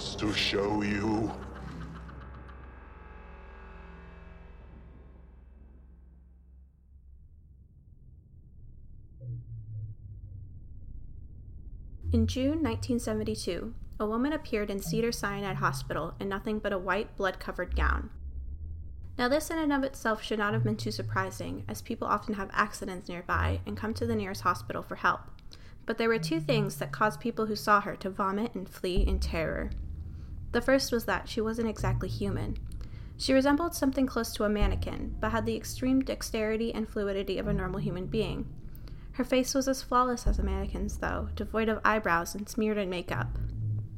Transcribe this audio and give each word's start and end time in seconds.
sights 0.00 0.14
to 0.16 0.32
show 0.32 0.82
you. 0.82 1.30
In 12.12 12.26
June 12.26 12.62
1972, 12.62 13.72
a 14.00 14.06
woman 14.06 14.32
appeared 14.32 14.70
in 14.70 14.80
Cedar 14.80 15.12
Sinai 15.12 15.52
Hospital 15.52 16.14
in 16.18 16.28
nothing 16.28 16.58
but 16.58 16.72
a 16.72 16.78
white, 16.78 17.16
blood 17.16 17.38
covered 17.38 17.76
gown. 17.76 18.10
Now, 19.16 19.28
this 19.28 19.50
in 19.50 19.58
and 19.58 19.72
of 19.72 19.84
itself 19.84 20.22
should 20.22 20.38
not 20.38 20.54
have 20.54 20.64
been 20.64 20.76
too 20.76 20.90
surprising, 20.90 21.64
as 21.68 21.82
people 21.82 22.08
often 22.08 22.34
have 22.34 22.50
accidents 22.52 23.08
nearby 23.08 23.60
and 23.66 23.76
come 23.76 23.92
to 23.94 24.06
the 24.06 24.16
nearest 24.16 24.40
hospital 24.40 24.82
for 24.82 24.96
help. 24.96 25.20
But 25.86 25.98
there 25.98 26.08
were 26.08 26.18
two 26.18 26.40
things 26.40 26.76
that 26.76 26.90
caused 26.90 27.20
people 27.20 27.46
who 27.46 27.56
saw 27.56 27.80
her 27.82 27.96
to 27.96 28.10
vomit 28.10 28.54
and 28.54 28.68
flee 28.68 29.04
in 29.06 29.20
terror. 29.20 29.70
The 30.52 30.60
first 30.60 30.92
was 30.92 31.04
that 31.04 31.28
she 31.28 31.40
wasn't 31.40 31.68
exactly 31.68 32.08
human. 32.08 32.56
She 33.16 33.34
resembled 33.34 33.74
something 33.74 34.06
close 34.06 34.32
to 34.32 34.44
a 34.44 34.48
mannequin, 34.48 35.16
but 35.20 35.30
had 35.32 35.46
the 35.46 35.56
extreme 35.56 36.00
dexterity 36.00 36.72
and 36.74 36.88
fluidity 36.88 37.38
of 37.38 37.46
a 37.46 37.52
normal 37.52 37.80
human 37.80 38.06
being. 38.06 38.46
Her 39.12 39.24
face 39.24 39.54
was 39.54 39.68
as 39.68 39.82
flawless 39.82 40.26
as 40.26 40.38
a 40.38 40.42
mannequin's, 40.42 40.98
though, 40.98 41.28
devoid 41.34 41.68
of 41.68 41.80
eyebrows 41.84 42.34
and 42.34 42.48
smeared 42.48 42.78
in 42.78 42.88
makeup. 42.88 43.38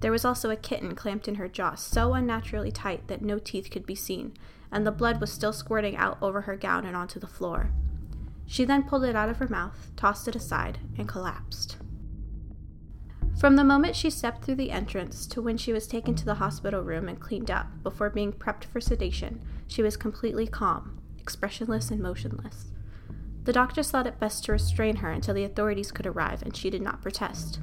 There 0.01 0.11
was 0.11 0.25
also 0.25 0.51
a 0.51 0.57
kitten 0.57 0.97
clamped 0.97 1.29
in 1.29 1.37
her 1.37 1.47
jaw 1.47 1.77
so 1.77 2.15
unnaturally 2.15 2.73
tight 2.73 3.07
that 3.07 3.23
no 3.23 3.39
teeth 3.39 3.71
could 3.71 3.87
be 3.87 3.95
seen, 3.95 4.35
and 4.73 4.85
the 4.85 4.91
blood 4.91 5.21
was 5.21 5.31
still 5.31 5.53
squirting 5.53 5.97
out 5.97 6.19
over 6.21 6.41
her 6.41 6.57
gown 6.57 6.85
and 6.85 6.97
onto 6.97 7.21
the 7.21 7.29
floor. 7.29 7.71
She 8.47 8.65
then 8.65 8.83
pulled 8.83 9.05
it 9.05 9.15
out 9.15 9.29
of 9.29 9.37
her 9.37 9.47
mouth, 9.47 9.93
tossed 9.95 10.27
it 10.27 10.35
aside, 10.35 10.81
and 10.99 11.07
collapsed. 11.07 11.77
From 13.39 13.57
the 13.57 13.65
moment 13.65 13.97
she 13.97 14.11
stepped 14.11 14.45
through 14.45 14.57
the 14.57 14.71
entrance 14.71 15.27
to 15.27 15.43
when 15.43 15.57
she 15.57 15.73
was 15.73 15.87
taken 15.87 16.15
to 16.15 16.25
the 16.25 16.35
hospital 16.35 16.83
room 16.83 17.09
and 17.09 17.19
cleaned 17.19 17.51
up 17.51 17.67
before 17.83 18.11
being 18.11 18.33
prepped 18.33 18.65
for 18.65 18.81
sedation, 18.81 19.41
she 19.67 19.83
was 19.83 19.97
completely 19.97 20.47
calm, 20.47 21.01
expressionless, 21.19 21.91
and 21.91 22.01
motionless. 22.01 22.71
The 23.45 23.53
doctors 23.53 23.91
thought 23.91 24.07
it 24.07 24.21
best 24.21 24.45
to 24.45 24.53
restrain 24.53 24.97
her 24.97 25.11
until 25.11 25.35
the 25.35 25.45
authorities 25.45 25.91
could 25.91 26.07
arrive, 26.07 26.43
and 26.43 26.57
she 26.57 26.71
did 26.71 26.83
not 26.83 27.03
protest. 27.03 27.59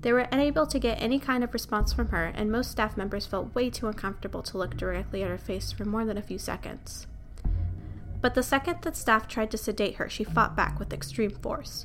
They 0.00 0.12
were 0.12 0.26
unable 0.32 0.66
to 0.66 0.78
get 0.78 1.00
any 1.00 1.18
kind 1.18 1.44
of 1.44 1.52
response 1.52 1.92
from 1.92 2.08
her, 2.08 2.26
and 2.26 2.50
most 2.50 2.72
staff 2.72 2.96
members 2.96 3.26
felt 3.26 3.54
way 3.54 3.70
too 3.70 3.86
uncomfortable 3.86 4.42
to 4.42 4.58
look 4.58 4.76
directly 4.76 5.22
at 5.22 5.30
her 5.30 5.38
face 5.38 5.70
for 5.70 5.84
more 5.84 6.04
than 6.04 6.18
a 6.18 6.22
few 6.22 6.38
seconds. 6.38 7.06
But 8.20 8.34
the 8.34 8.42
second 8.42 8.82
that 8.82 8.96
staff 8.96 9.28
tried 9.28 9.50
to 9.52 9.58
sedate 9.58 9.96
her, 9.96 10.08
she 10.08 10.24
fought 10.24 10.56
back 10.56 10.78
with 10.78 10.92
extreme 10.92 11.30
force. 11.30 11.84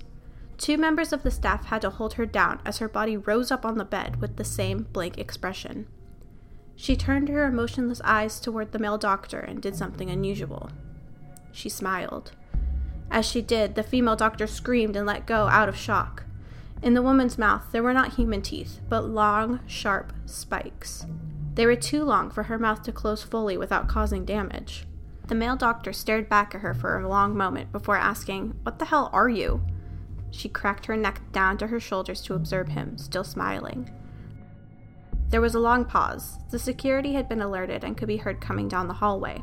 Two 0.62 0.78
members 0.78 1.12
of 1.12 1.24
the 1.24 1.32
staff 1.32 1.66
had 1.66 1.82
to 1.82 1.90
hold 1.90 2.14
her 2.14 2.26
down 2.28 2.60
as 2.64 2.78
her 2.78 2.88
body 2.88 3.18
rose 3.18 3.50
up 3.50 3.66
on 3.66 3.80
the 3.80 3.84
bed 3.84 4.22
with 4.22 4.36
the 4.36 4.44
same 4.44 4.84
blank 4.94 5.18
expression. 5.18 5.88
She 6.76 6.96
turned 6.96 7.30
her 7.30 7.46
emotionless 7.46 8.00
eyes 8.04 8.40
toward 8.40 8.72
the 8.72 8.78
male 8.78 9.00
doctor 9.00 9.40
and 9.40 9.60
did 9.60 9.76
something 9.76 10.12
unusual. 10.12 10.70
She 11.52 11.68
smiled. 11.68 12.34
As 13.10 13.26
she 13.26 13.42
did, 13.42 13.74
the 13.74 13.82
female 13.82 14.16
doctor 14.16 14.46
screamed 14.46 14.96
and 14.96 15.08
let 15.08 15.26
go 15.26 15.48
out 15.48 15.68
of 15.68 15.76
shock. 15.76 16.26
In 16.84 16.94
the 16.94 17.02
woman's 17.02 17.40
mouth, 17.40 17.64
there 17.72 17.82
were 17.82 17.92
not 17.92 18.14
human 18.14 18.44
teeth, 18.44 18.82
but 18.88 19.10
long, 19.10 19.62
sharp 19.66 20.14
spikes. 20.28 21.08
They 21.56 21.66
were 21.66 21.76
too 21.76 22.04
long 22.04 22.30
for 22.30 22.44
her 22.44 22.60
mouth 22.60 22.84
to 22.84 22.92
close 22.92 23.24
fully 23.24 23.58
without 23.58 23.88
causing 23.88 24.26
damage. 24.26 24.86
The 25.26 25.34
male 25.34 25.56
doctor 25.56 25.92
stared 25.92 26.30
back 26.30 26.54
at 26.54 26.62
her 26.62 26.76
for 26.76 27.00
a 27.00 27.10
long 27.10 27.36
moment 27.36 27.72
before 27.72 27.98
asking, 27.98 28.60
What 28.62 28.78
the 28.78 28.86
hell 28.86 29.10
are 29.12 29.28
you? 29.30 29.66
She 30.32 30.50
cracked 30.50 30.86
her 30.88 30.98
neck 30.98 31.22
down 31.32 31.58
to 31.60 31.68
her 31.68 31.80
shoulders 31.80 32.22
to 32.24 32.34
observe 32.34 32.70
him, 32.70 32.98
still 32.98 33.24
smiling. 33.24 33.92
There 35.30 35.42
was 35.42 35.56
a 35.56 35.60
long 35.60 35.86
pause. 35.86 36.40
The 36.50 36.60
security 36.60 37.14
had 37.14 37.30
been 37.30 37.42
alerted 37.42 37.84
and 37.84 37.96
could 37.96 38.08
be 38.08 38.18
heard 38.18 38.42
coming 38.42 38.68
down 38.68 38.88
the 38.88 38.96
hallway. 38.96 39.42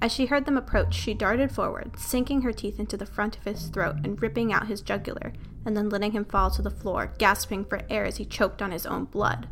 As 0.00 0.12
she 0.12 0.26
heard 0.26 0.44
them 0.44 0.58
approach, 0.58 0.94
she 0.94 1.14
darted 1.14 1.50
forward, 1.50 1.98
sinking 1.98 2.42
her 2.42 2.52
teeth 2.52 2.78
into 2.78 2.96
the 2.96 3.06
front 3.06 3.36
of 3.36 3.44
his 3.44 3.68
throat 3.68 3.96
and 4.04 4.20
ripping 4.20 4.52
out 4.52 4.66
his 4.66 4.82
jugular, 4.82 5.32
and 5.64 5.76
then 5.76 5.88
letting 5.88 6.12
him 6.12 6.24
fall 6.24 6.50
to 6.50 6.62
the 6.62 6.70
floor, 6.70 7.12
gasping 7.18 7.64
for 7.64 7.80
air 7.88 8.04
as 8.04 8.18
he 8.18 8.24
choked 8.24 8.60
on 8.60 8.72
his 8.72 8.86
own 8.86 9.06
blood. 9.06 9.48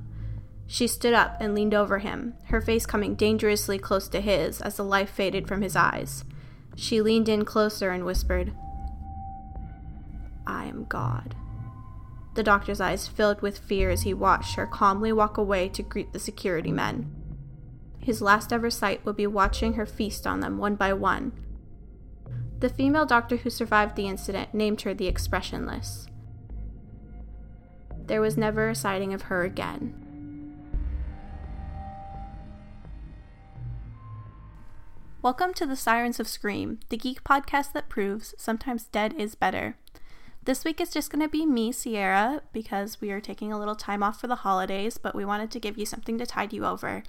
She 0.67 0.87
stood 0.87 1.15
up 1.15 1.37
and 1.41 1.55
leaned 1.55 1.75
over 1.75 1.99
him, 1.99 2.35
her 2.47 2.61
face 2.61 2.87
coming 2.87 3.15
dangerously 3.15 3.79
close 3.79 4.09
to 4.09 4.21
his 4.21 4.61
as 4.61 4.77
the 4.77 4.85
life 4.85 5.11
faded 5.11 5.49
from 5.49 5.62
his 5.62 5.77
eyes. 5.77 6.25
She 6.77 7.01
leaned 7.01 7.29
in 7.29 7.45
closer 7.45 7.91
and 7.91 8.05
whispered, 8.05 8.53
I 10.47 10.66
am 10.66 10.84
God. 10.84 11.34
The 12.34 12.43
doctor's 12.43 12.81
eyes 12.81 13.06
filled 13.06 13.43
with 13.43 13.59
fear 13.59 13.91
as 13.91 14.03
he 14.03 14.12
watched 14.12 14.56
her 14.56 14.66
calmly 14.66 15.12
walk 15.12 15.37
away 15.38 15.69
to 15.71 15.82
greet 15.82 16.12
the 16.12 16.19
security 16.19 16.72
men. 16.72 17.15
His 18.00 18.21
last 18.21 18.53
ever 18.53 18.71
sight 18.71 19.05
would 19.05 19.16
be 19.16 19.27
watching 19.27 19.75
her 19.75 19.87
feast 19.87 20.27
on 20.27 20.41
them 20.41 20.59
one 20.59 20.75
by 20.75 20.93
one. 20.93 21.32
The 22.60 22.69
female 22.69 23.06
doctor 23.06 23.37
who 23.37 23.50
survived 23.50 23.97
the 23.97 24.09
incident 24.09 24.53
named 24.53 24.82
her 24.82 24.94
the 24.94 25.06
Expressionless. 25.06 26.06
There 28.06 28.21
was 28.21 28.37
never 28.37 28.69
a 28.69 28.75
sighting 28.75 29.15
of 29.15 29.22
her 29.22 29.44
again. 29.44 30.00
Welcome 35.22 35.55
to 35.55 35.65
the 35.65 35.76
Sirens 35.76 36.21
of 36.21 36.28
Scream, 36.28 36.81
the 36.91 36.99
geek 36.99 37.25
podcast 37.25 37.72
that 37.72 37.88
proves 37.88 38.34
sometimes 38.37 38.84
dead 38.84 39.15
is 39.16 39.34
better. 39.34 39.78
This 40.44 40.62
week 40.62 40.78
is 40.78 40.91
just 40.91 41.10
going 41.10 41.22
to 41.22 41.28
be 41.28 41.47
me, 41.47 41.72
Sierra, 41.72 42.43
because 42.53 43.00
we 43.00 43.10
are 43.10 43.21
taking 43.21 43.50
a 43.50 43.59
little 43.59 43.75
time 43.75 44.03
off 44.03 44.21
for 44.21 44.27
the 44.27 44.37
holidays, 44.37 44.99
but 44.99 45.15
we 45.15 45.25
wanted 45.25 45.50
to 45.53 45.60
give 45.60 45.78
you 45.78 45.87
something 45.87 46.19
to 46.19 46.27
tide 46.27 46.53
you 46.53 46.66
over. 46.66 47.03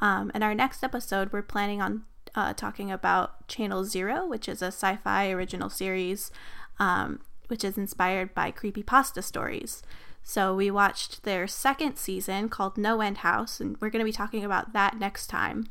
Um, 0.00 0.32
in 0.34 0.42
our 0.42 0.54
next 0.54 0.82
episode, 0.82 1.32
we're 1.32 1.42
planning 1.42 1.80
on 1.80 2.04
uh, 2.34 2.54
talking 2.54 2.90
about 2.90 3.46
Channel 3.46 3.84
Zero, 3.84 4.26
which 4.26 4.48
is 4.48 4.62
a 4.62 4.68
Syfy 4.68 5.32
original 5.32 5.70
series 5.70 6.32
um, 6.78 7.20
which 7.48 7.64
is 7.64 7.78
inspired 7.78 8.34
by 8.34 8.50
creepypasta 8.50 9.22
stories. 9.22 9.82
So 10.22 10.54
we 10.54 10.70
watched 10.70 11.24
their 11.24 11.46
second 11.46 11.96
season 11.96 12.48
called 12.48 12.78
No 12.78 13.00
End 13.00 13.18
House, 13.18 13.60
and 13.60 13.76
we're 13.80 13.90
going 13.90 14.04
to 14.04 14.08
be 14.08 14.12
talking 14.12 14.44
about 14.44 14.72
that 14.72 14.98
next 14.98 15.26
time. 15.28 15.66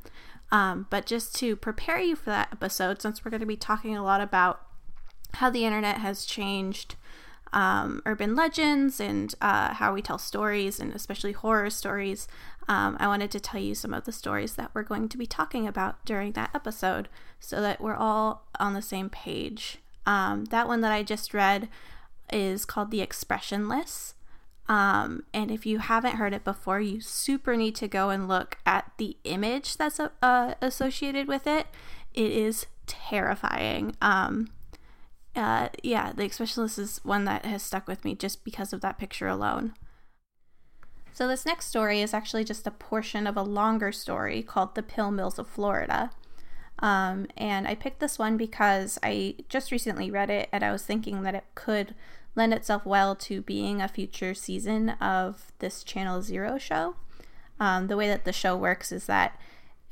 Um, 0.51 0.87
but 0.89 1.05
just 1.05 1.35
to 1.37 1.55
prepare 1.55 1.99
you 1.99 2.15
for 2.15 2.29
that 2.29 2.49
episode, 2.51 3.01
since 3.01 3.23
we're 3.23 3.31
going 3.31 3.41
to 3.41 3.45
be 3.47 3.57
talking 3.57 3.97
a 3.97 4.03
lot 4.03 4.21
about 4.21 4.61
how 5.35 5.49
the 5.49 5.65
internet 5.65 5.97
has 5.97 6.25
changed 6.25 6.95
um, 7.53 8.01
urban 8.05 8.35
legends 8.35 8.99
and 8.99 9.33
uh, 9.41 9.73
how 9.73 9.93
we 9.93 10.01
tell 10.01 10.17
stories, 10.17 10.79
and 10.79 10.93
especially 10.93 11.33
horror 11.33 11.69
stories, 11.69 12.27
um, 12.67 12.97
I 12.99 13.07
wanted 13.07 13.31
to 13.31 13.39
tell 13.39 13.59
you 13.59 13.75
some 13.75 13.93
of 13.93 14.05
the 14.05 14.11
stories 14.11 14.55
that 14.55 14.71
we're 14.73 14.83
going 14.83 15.09
to 15.09 15.17
be 15.17 15.25
talking 15.25 15.67
about 15.67 16.03
during 16.05 16.33
that 16.33 16.51
episode 16.53 17.09
so 17.39 17.61
that 17.61 17.81
we're 17.81 17.95
all 17.95 18.45
on 18.59 18.73
the 18.73 18.81
same 18.81 19.09
page. 19.09 19.79
Um, 20.05 20.45
that 20.45 20.67
one 20.67 20.81
that 20.81 20.91
I 20.91 21.03
just 21.03 21.33
read 21.33 21.67
is 22.31 22.65
called 22.65 22.91
The 22.91 23.01
Expressionless. 23.01 24.13
Um, 24.69 25.23
and 25.33 25.51
if 25.51 25.65
you 25.65 25.79
haven't 25.79 26.15
heard 26.15 26.33
it 26.33 26.45
before, 26.45 26.79
you 26.79 27.01
super 27.01 27.57
need 27.57 27.75
to 27.75 27.87
go 27.87 28.09
and 28.09 28.27
look 28.27 28.57
at 28.65 28.91
the 28.97 29.17
image 29.25 29.75
that's 29.75 29.99
uh, 29.99 30.53
associated 30.61 31.27
with 31.27 31.45
it. 31.45 31.67
It 32.13 32.31
is 32.31 32.67
terrifying. 32.87 33.95
Um, 34.01 34.49
uh, 35.35 35.69
yeah, 35.83 36.11
the 36.13 36.23
expressionless 36.23 36.77
is 36.77 36.99
one 37.03 37.25
that 37.25 37.45
has 37.45 37.63
stuck 37.63 37.87
with 37.87 38.03
me 38.03 38.15
just 38.15 38.43
because 38.43 38.73
of 38.73 38.81
that 38.81 38.97
picture 38.97 39.27
alone. 39.27 39.73
So, 41.13 41.27
this 41.27 41.45
next 41.45 41.67
story 41.67 42.01
is 42.01 42.13
actually 42.13 42.43
just 42.43 42.67
a 42.67 42.71
portion 42.71 43.27
of 43.27 43.37
a 43.37 43.41
longer 43.41 43.91
story 43.91 44.41
called 44.41 44.75
The 44.75 44.83
Pill 44.83 45.11
Mills 45.11 45.39
of 45.39 45.47
Florida. 45.47 46.11
Um, 46.79 47.27
and 47.37 47.67
I 47.67 47.75
picked 47.75 47.99
this 47.99 48.17
one 48.17 48.37
because 48.37 48.97
I 49.03 49.35
just 49.49 49.71
recently 49.71 50.09
read 50.09 50.29
it 50.29 50.49
and 50.51 50.63
I 50.63 50.71
was 50.71 50.83
thinking 50.83 51.21
that 51.21 51.35
it 51.35 51.45
could 51.53 51.93
lend 52.35 52.53
itself 52.53 52.85
well 52.85 53.15
to 53.15 53.41
being 53.41 53.81
a 53.81 53.87
future 53.87 54.33
season 54.33 54.89
of 55.01 55.51
this 55.59 55.83
Channel 55.83 56.21
Zero 56.21 56.57
show. 56.57 56.95
Um, 57.59 57.87
the 57.87 57.97
way 57.97 58.07
that 58.07 58.25
the 58.25 58.33
show 58.33 58.57
works 58.57 58.91
is 58.91 59.05
that 59.05 59.39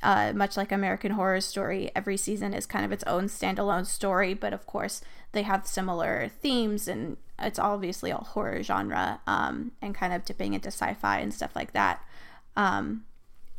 uh, 0.02 0.34
much 0.34 0.56
like 0.56 0.72
American 0.72 1.12
Horror 1.12 1.42
Story, 1.42 1.92
every 1.96 2.18
season 2.18 2.54
is 2.54 2.66
kind 2.66 2.86
of 2.86 2.92
its 2.92 3.04
own 3.06 3.26
standalone 3.26 3.86
story, 3.86 4.34
but 4.34 4.54
of 4.54 4.66
course 4.66 5.02
they 5.32 5.44
have 5.44 5.68
similar 5.68 6.30
themes 6.42 6.88
and 6.88 7.18
it's 7.38 7.60
obviously 7.60 8.12
all 8.12 8.24
horror 8.24 8.64
genre 8.64 9.22
um, 9.28 9.72
and 9.82 9.96
kind 9.96 10.14
of 10.14 10.26
dipping 10.26 10.54
into 10.54 10.68
sci-fi 10.68 11.20
and 11.20 11.34
stuff 11.34 11.56
like 11.56 11.74
that. 11.74 12.04
Um, 12.56 13.06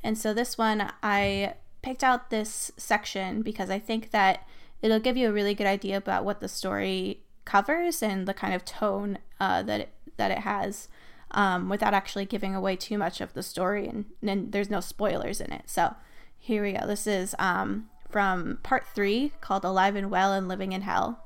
and 0.03 0.17
so 0.17 0.33
this 0.33 0.57
one, 0.57 0.91
I 1.03 1.55
picked 1.83 2.05
out 2.05 2.31
this 2.31 2.71
section 2.77 3.43
because 3.43 3.71
I 3.71 3.79
think 3.79 4.11
that 4.11 4.47
it'll 4.83 5.01
give 5.01 5.17
you 5.17 5.29
a 5.29 5.33
really 5.33 5.55
good 5.55 5.67
idea 5.67 5.97
about 5.97 6.25
what 6.25 6.41
the 6.41 6.49
story 6.49 7.21
covers 7.45 8.03
and 8.03 8.27
the 8.27 8.35
kind 8.35 8.55
of 8.55 8.65
tone 8.65 9.19
uh, 9.39 9.63
that 9.63 9.81
it, 9.81 9.89
that 10.17 10.31
it 10.31 10.39
has. 10.39 10.89
Um, 11.33 11.69
without 11.69 11.95
actually 11.95 12.25
giving 12.25 12.57
away 12.57 12.75
too 12.75 12.99
much 12.99 13.21
of 13.21 13.35
the 13.35 13.43
story, 13.45 13.87
and, 13.87 14.07
and 14.21 14.51
there's 14.51 14.69
no 14.69 14.81
spoilers 14.81 15.41
in 15.41 15.53
it. 15.53 15.63
So, 15.67 15.95
here 16.41 16.63
we 16.63 16.73
go. 16.73 16.87
This 16.87 17.07
is 17.07 17.37
um, 17.39 17.91
from 18.09 18.59
part 18.63 18.85
three 18.95 19.33
called 19.41 19.65
Alive 19.65 19.95
and 19.95 20.11
Well 20.11 20.33
and 20.33 20.49
Living 20.49 20.73
in 20.73 20.83
Hell. 20.83 21.23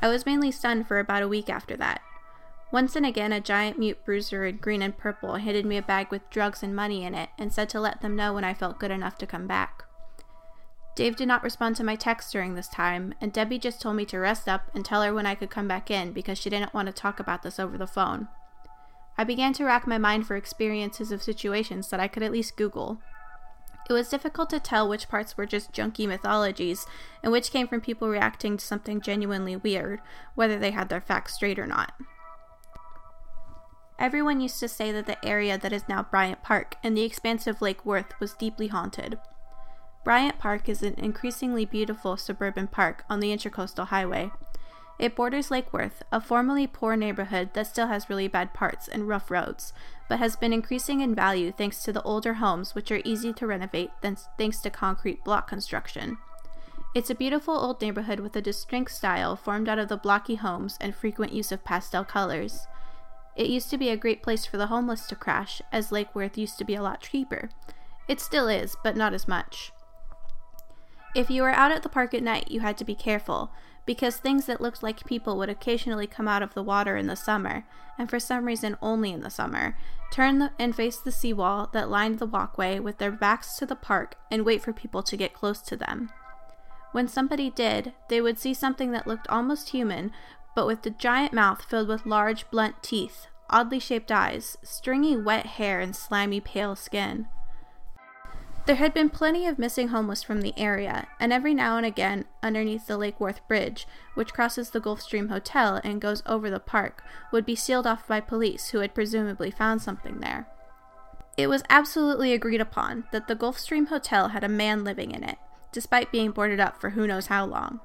I 0.00 0.08
was 0.08 0.24
mainly 0.24 0.52
stunned 0.52 0.86
for 0.86 1.00
about 1.00 1.24
a 1.24 1.28
week 1.28 1.50
after 1.50 1.76
that. 1.78 2.00
Once 2.70 2.94
and 2.94 3.04
again, 3.04 3.32
a 3.32 3.40
giant 3.40 3.78
mute 3.78 4.04
bruiser 4.04 4.44
in 4.44 4.58
green 4.58 4.82
and 4.82 4.96
purple 4.96 5.36
handed 5.36 5.66
me 5.66 5.76
a 5.76 5.82
bag 5.82 6.08
with 6.10 6.28
drugs 6.30 6.62
and 6.62 6.76
money 6.76 7.04
in 7.04 7.14
it 7.14 7.30
and 7.38 7.52
said 7.52 7.68
to 7.70 7.80
let 7.80 8.00
them 8.00 8.14
know 8.14 8.32
when 8.32 8.44
I 8.44 8.54
felt 8.54 8.78
good 8.78 8.90
enough 8.92 9.18
to 9.18 9.26
come 9.26 9.46
back. 9.46 9.85
Dave 10.96 11.14
did 11.14 11.28
not 11.28 11.42
respond 11.42 11.76
to 11.76 11.84
my 11.84 11.94
text 11.94 12.32
during 12.32 12.54
this 12.54 12.68
time, 12.68 13.12
and 13.20 13.30
Debbie 13.30 13.58
just 13.58 13.82
told 13.82 13.96
me 13.96 14.06
to 14.06 14.18
rest 14.18 14.48
up 14.48 14.70
and 14.74 14.82
tell 14.82 15.02
her 15.02 15.12
when 15.12 15.26
I 15.26 15.34
could 15.34 15.50
come 15.50 15.68
back 15.68 15.90
in 15.90 16.12
because 16.12 16.38
she 16.38 16.48
didn't 16.48 16.72
want 16.72 16.86
to 16.86 16.92
talk 16.92 17.20
about 17.20 17.42
this 17.42 17.60
over 17.60 17.76
the 17.76 17.86
phone. 17.86 18.28
I 19.18 19.24
began 19.24 19.52
to 19.54 19.64
rack 19.64 19.86
my 19.86 19.98
mind 19.98 20.26
for 20.26 20.36
experiences 20.36 21.12
of 21.12 21.22
situations 21.22 21.90
that 21.90 22.00
I 22.00 22.08
could 22.08 22.22
at 22.22 22.32
least 22.32 22.56
Google. 22.56 22.98
It 23.90 23.92
was 23.92 24.08
difficult 24.08 24.48
to 24.50 24.58
tell 24.58 24.88
which 24.88 25.10
parts 25.10 25.36
were 25.36 25.44
just 25.44 25.70
junky 25.70 26.08
mythologies 26.08 26.86
and 27.22 27.30
which 27.30 27.50
came 27.50 27.68
from 27.68 27.82
people 27.82 28.08
reacting 28.08 28.56
to 28.56 28.64
something 28.64 29.02
genuinely 29.02 29.54
weird, 29.54 30.00
whether 30.34 30.58
they 30.58 30.70
had 30.70 30.88
their 30.88 31.02
facts 31.02 31.34
straight 31.34 31.58
or 31.58 31.66
not. 31.66 31.92
Everyone 33.98 34.40
used 34.40 34.60
to 34.60 34.68
say 34.68 34.92
that 34.92 35.06
the 35.06 35.22
area 35.24 35.58
that 35.58 35.74
is 35.74 35.88
now 35.90 36.02
Bryant 36.02 36.42
Park 36.42 36.76
and 36.82 36.96
the 36.96 37.04
expansive 37.04 37.60
Lake 37.60 37.84
Worth 37.84 38.18
was 38.18 38.32
deeply 38.32 38.68
haunted. 38.68 39.18
Bryant 40.06 40.38
Park 40.38 40.68
is 40.68 40.84
an 40.84 40.94
increasingly 40.98 41.64
beautiful 41.64 42.16
suburban 42.16 42.68
park 42.68 43.04
on 43.10 43.18
the 43.18 43.30
Intracoastal 43.30 43.88
Highway. 43.88 44.30
It 45.00 45.16
borders 45.16 45.50
Lake 45.50 45.72
Worth, 45.72 46.04
a 46.12 46.20
formerly 46.20 46.68
poor 46.68 46.94
neighborhood 46.94 47.50
that 47.54 47.66
still 47.66 47.88
has 47.88 48.08
really 48.08 48.28
bad 48.28 48.54
parts 48.54 48.86
and 48.86 49.08
rough 49.08 49.32
roads, 49.32 49.72
but 50.08 50.20
has 50.20 50.36
been 50.36 50.52
increasing 50.52 51.00
in 51.00 51.12
value 51.12 51.50
thanks 51.50 51.82
to 51.82 51.92
the 51.92 52.04
older 52.04 52.34
homes, 52.34 52.72
which 52.72 52.92
are 52.92 53.00
easy 53.04 53.32
to 53.32 53.48
renovate 53.48 53.90
thanks 54.00 54.60
to 54.60 54.70
concrete 54.70 55.24
block 55.24 55.48
construction. 55.48 56.18
It's 56.94 57.10
a 57.10 57.14
beautiful 57.16 57.54
old 57.54 57.82
neighborhood 57.82 58.20
with 58.20 58.36
a 58.36 58.40
distinct 58.40 58.92
style 58.92 59.34
formed 59.34 59.68
out 59.68 59.80
of 59.80 59.88
the 59.88 59.96
blocky 59.96 60.36
homes 60.36 60.78
and 60.80 60.94
frequent 60.94 61.32
use 61.32 61.50
of 61.50 61.64
pastel 61.64 62.04
colors. 62.04 62.68
It 63.34 63.48
used 63.48 63.70
to 63.70 63.76
be 63.76 63.88
a 63.88 63.96
great 63.96 64.22
place 64.22 64.46
for 64.46 64.56
the 64.56 64.68
homeless 64.68 65.08
to 65.08 65.16
crash, 65.16 65.60
as 65.72 65.90
Lake 65.90 66.14
Worth 66.14 66.38
used 66.38 66.58
to 66.58 66.64
be 66.64 66.76
a 66.76 66.82
lot 66.82 67.00
cheaper. 67.00 67.48
It 68.06 68.20
still 68.20 68.46
is, 68.46 68.76
but 68.84 68.96
not 68.96 69.12
as 69.12 69.26
much. 69.26 69.72
If 71.16 71.30
you 71.30 71.40
were 71.40 71.50
out 71.50 71.72
at 71.72 71.82
the 71.82 71.88
park 71.88 72.12
at 72.12 72.22
night, 72.22 72.50
you 72.50 72.60
had 72.60 72.76
to 72.76 72.84
be 72.84 72.94
careful, 72.94 73.50
because 73.86 74.18
things 74.18 74.44
that 74.44 74.60
looked 74.60 74.82
like 74.82 75.06
people 75.06 75.38
would 75.38 75.48
occasionally 75.48 76.06
come 76.06 76.28
out 76.28 76.42
of 76.42 76.52
the 76.52 76.62
water 76.62 76.94
in 76.94 77.06
the 77.06 77.16
summer, 77.16 77.64
and 77.96 78.10
for 78.10 78.20
some 78.20 78.44
reason 78.44 78.76
only 78.82 79.12
in 79.12 79.22
the 79.22 79.30
summer, 79.30 79.78
turn 80.12 80.40
the, 80.40 80.50
and 80.58 80.76
face 80.76 80.98
the 80.98 81.10
seawall 81.10 81.70
that 81.72 81.88
lined 81.88 82.18
the 82.18 82.26
walkway 82.26 82.78
with 82.78 82.98
their 82.98 83.10
backs 83.10 83.56
to 83.56 83.64
the 83.64 83.74
park 83.74 84.16
and 84.30 84.44
wait 84.44 84.60
for 84.60 84.74
people 84.74 85.02
to 85.04 85.16
get 85.16 85.32
close 85.32 85.62
to 85.62 85.74
them. 85.74 86.10
When 86.92 87.08
somebody 87.08 87.48
did, 87.48 87.94
they 88.10 88.20
would 88.20 88.38
see 88.38 88.52
something 88.52 88.92
that 88.92 89.06
looked 89.06 89.26
almost 89.28 89.70
human, 89.70 90.12
but 90.54 90.66
with 90.66 90.84
a 90.84 90.90
giant 90.90 91.32
mouth 91.32 91.62
filled 91.62 91.88
with 91.88 92.04
large, 92.04 92.44
blunt 92.50 92.82
teeth, 92.82 93.28
oddly 93.48 93.78
shaped 93.78 94.12
eyes, 94.12 94.58
stringy 94.62 95.16
wet 95.16 95.46
hair, 95.46 95.80
and 95.80 95.96
slimy 95.96 96.40
pale 96.40 96.76
skin. 96.76 97.28
There 98.66 98.74
had 98.74 98.92
been 98.92 99.10
plenty 99.10 99.46
of 99.46 99.60
missing 99.60 99.88
homeless 99.88 100.24
from 100.24 100.40
the 100.40 100.52
area, 100.56 101.06
and 101.20 101.32
every 101.32 101.54
now 101.54 101.76
and 101.76 101.86
again, 101.86 102.24
underneath 102.42 102.88
the 102.88 102.98
Lake 102.98 103.20
Worth 103.20 103.46
Bridge, 103.46 103.86
which 104.14 104.34
crosses 104.34 104.70
the 104.70 104.80
Gulfstream 104.80 105.28
Hotel 105.28 105.80
and 105.84 106.00
goes 106.00 106.20
over 106.26 106.50
the 106.50 106.58
park, 106.58 107.04
would 107.30 107.46
be 107.46 107.54
sealed 107.54 107.86
off 107.86 108.08
by 108.08 108.18
police 108.18 108.70
who 108.70 108.80
had 108.80 108.92
presumably 108.92 109.52
found 109.52 109.82
something 109.82 110.18
there. 110.18 110.48
It 111.36 111.46
was 111.46 111.62
absolutely 111.70 112.32
agreed 112.32 112.60
upon 112.60 113.04
that 113.12 113.28
the 113.28 113.36
Gulfstream 113.36 113.86
Hotel 113.86 114.30
had 114.30 114.42
a 114.42 114.48
man 114.48 114.82
living 114.82 115.12
in 115.12 115.22
it, 115.22 115.38
despite 115.70 116.10
being 116.10 116.32
boarded 116.32 116.58
up 116.58 116.80
for 116.80 116.90
who 116.90 117.06
knows 117.06 117.28
how 117.28 117.44
long. 117.44 117.78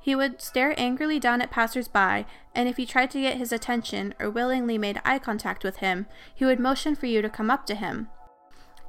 He 0.00 0.14
would 0.14 0.40
stare 0.40 0.78
angrily 0.78 1.18
down 1.18 1.42
at 1.42 1.50
passers-by, 1.50 2.24
and 2.54 2.68
if 2.68 2.78
you 2.78 2.86
tried 2.86 3.10
to 3.12 3.20
get 3.20 3.38
his 3.38 3.50
attention 3.50 4.14
or 4.20 4.30
willingly 4.30 4.78
made 4.78 5.00
eye 5.04 5.18
contact 5.18 5.64
with 5.64 5.78
him, 5.78 6.06
he 6.32 6.44
would 6.44 6.60
motion 6.60 6.94
for 6.94 7.06
you 7.06 7.20
to 7.20 7.28
come 7.28 7.50
up 7.50 7.66
to 7.66 7.74
him. 7.74 8.10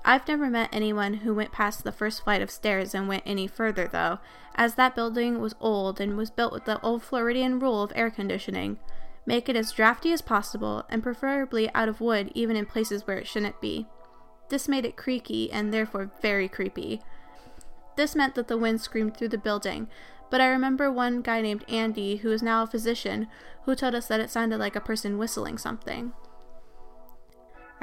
I've 0.07 0.27
never 0.27 0.51
met 0.51 0.69
anyone 0.71 1.15
who 1.15 1.33
went 1.33 1.51
past 1.51 1.83
the 1.83 1.91
first 1.91 2.23
flight 2.23 2.43
of 2.43 2.51
stairs 2.51 2.93
and 2.93 3.07
went 3.07 3.23
any 3.25 3.47
further, 3.47 3.87
though, 3.87 4.19
as 4.53 4.75
that 4.75 4.93
building 4.93 5.41
was 5.41 5.55
old 5.59 5.99
and 5.99 6.15
was 6.15 6.29
built 6.29 6.53
with 6.53 6.65
the 6.65 6.79
old 6.81 7.01
Floridian 7.01 7.57
rule 7.57 7.81
of 7.81 7.91
air 7.95 8.11
conditioning. 8.11 8.77
Make 9.25 9.49
it 9.49 9.55
as 9.55 9.71
drafty 9.71 10.13
as 10.13 10.21
possible, 10.21 10.85
and 10.89 11.01
preferably 11.01 11.73
out 11.73 11.89
of 11.89 12.01
wood 12.01 12.31
even 12.35 12.55
in 12.55 12.67
places 12.67 13.07
where 13.07 13.17
it 13.17 13.25
shouldn't 13.25 13.59
be. 13.59 13.87
This 14.49 14.67
made 14.67 14.85
it 14.85 14.95
creaky 14.95 15.51
and 15.51 15.73
therefore 15.73 16.11
very 16.21 16.47
creepy. 16.47 17.01
This 17.95 18.15
meant 18.15 18.35
that 18.35 18.47
the 18.47 18.59
wind 18.59 18.81
screamed 18.81 19.17
through 19.17 19.29
the 19.29 19.39
building, 19.39 19.87
but 20.29 20.39
I 20.39 20.45
remember 20.45 20.91
one 20.91 21.23
guy 21.23 21.41
named 21.41 21.65
Andy, 21.67 22.17
who 22.17 22.31
is 22.31 22.43
now 22.43 22.61
a 22.61 22.67
physician, 22.67 23.27
who 23.63 23.73
told 23.73 23.95
us 23.95 24.05
that 24.05 24.19
it 24.19 24.29
sounded 24.29 24.59
like 24.59 24.75
a 24.75 24.81
person 24.81 25.17
whistling 25.17 25.57
something. 25.57 26.13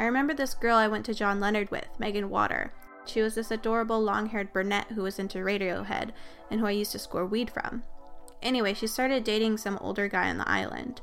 I 0.03 0.07
remember 0.07 0.35
this 0.35 0.55
girl 0.55 0.75
I 0.75 0.89
went 0.89 1.07
to 1.07 1.15
John 1.15 1.39
Leonard 1.39 1.71
with, 1.71 1.87
Megan 1.97 2.29
Water. 2.29 2.73
She 3.07 3.23
was 3.23 3.37
this 3.37 3.53
adorable 3.53 4.03
long 4.03 4.27
haired 4.27 4.53
brunette 4.53 4.89
who 4.89 5.03
was 5.05 5.21
into 5.21 5.39
Radiohead 5.39 6.11
and 6.51 6.59
who 6.59 6.67
I 6.67 6.73
used 6.73 6.91
to 6.91 6.99
score 6.99 7.25
weed 7.25 7.49
from. 7.49 7.85
Anyway, 8.43 8.75
she 8.75 8.89
started 8.89 9.23
dating 9.23 9.59
some 9.59 9.79
older 9.81 10.09
guy 10.09 10.29
on 10.29 10.39
the 10.39 10.51
island. 10.51 11.03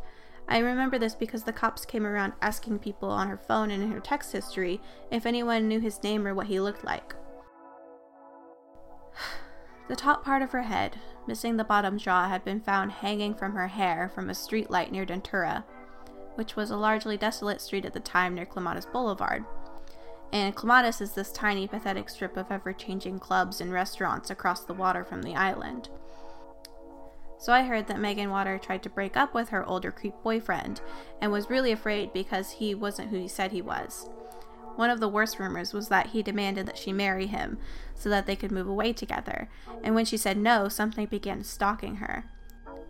I 0.49 0.57
remember 0.57 0.99
this 0.99 1.15
because 1.15 1.43
the 1.43 1.53
cops 1.53 1.85
came 1.85 2.05
around 2.05 2.33
asking 2.41 2.79
people 2.79 3.09
on 3.09 3.29
her 3.29 3.37
phone 3.37 3.71
and 3.71 3.81
in 3.81 3.89
her 3.93 4.01
text 4.01 4.33
history 4.33 4.81
if 5.09 5.25
anyone 5.25 5.69
knew 5.69 5.79
his 5.79 6.03
name 6.03 6.27
or 6.27 6.33
what 6.33 6.47
he 6.47 6.59
looked 6.59 6.83
like. 6.83 7.15
The 9.87 9.95
top 9.95 10.25
part 10.25 10.41
of 10.41 10.51
her 10.51 10.63
head, 10.63 10.97
missing 11.25 11.55
the 11.55 11.63
bottom 11.63 11.97
jaw, 11.97 12.27
had 12.27 12.43
been 12.43 12.59
found 12.59 12.91
hanging 12.91 13.33
from 13.33 13.53
her 13.53 13.67
hair 13.67 14.11
from 14.13 14.29
a 14.29 14.35
street 14.35 14.69
light 14.69 14.91
near 14.91 15.03
Datura, 15.03 15.63
which 16.35 16.55
was 16.55 16.71
a 16.71 16.77
largely 16.77 17.17
desolate 17.17 17.61
street 17.61 17.85
at 17.85 17.93
the 17.93 17.99
time 17.99 18.35
near 18.35 18.45
Clematis 18.45 18.85
Boulevard. 18.85 19.45
And 20.31 20.55
Clematis 20.55 21.01
is 21.01 21.13
this 21.13 21.31
tiny, 21.31 21.67
pathetic 21.67 22.09
strip 22.09 22.37
of 22.37 22.51
ever 22.51 22.71
changing 22.71 23.19
clubs 23.19 23.61
and 23.61 23.73
restaurants 23.73 24.29
across 24.29 24.63
the 24.63 24.73
water 24.73 25.03
from 25.03 25.23
the 25.23 25.35
island. 25.35 25.89
So 27.39 27.53
I 27.53 27.63
heard 27.63 27.87
that 27.87 27.99
Megan 27.99 28.29
Water 28.29 28.57
tried 28.57 28.83
to 28.83 28.89
break 28.89 29.15
up 29.15 29.33
with 29.33 29.49
her 29.49 29.65
older 29.65 29.91
creep 29.91 30.13
boyfriend 30.23 30.81
and 31.21 31.31
was 31.31 31.49
really 31.49 31.71
afraid 31.71 32.11
because 32.11 32.51
he 32.51 32.75
wasn't 32.75 33.09
who 33.09 33.17
he 33.17 33.29
said 33.29 33.51
he 33.51 33.61
was. 33.61 34.09
One 34.75 34.89
of 34.89 34.99
the 34.99 35.09
worst 35.09 35.39
rumors 35.39 35.73
was 35.73 35.87
that 35.87 36.07
he 36.07 36.21
demanded 36.21 36.65
that 36.65 36.77
she 36.77 36.93
marry 36.93 37.27
him 37.27 37.57
so 37.95 38.09
that 38.09 38.25
they 38.25 38.35
could 38.35 38.51
move 38.51 38.67
away 38.67 38.93
together, 38.93 39.49
and 39.83 39.95
when 39.95 40.05
she 40.05 40.15
said 40.15 40.37
no, 40.37 40.69
something 40.69 41.05
began 41.05 41.43
stalking 41.43 41.97
her. 41.97 42.25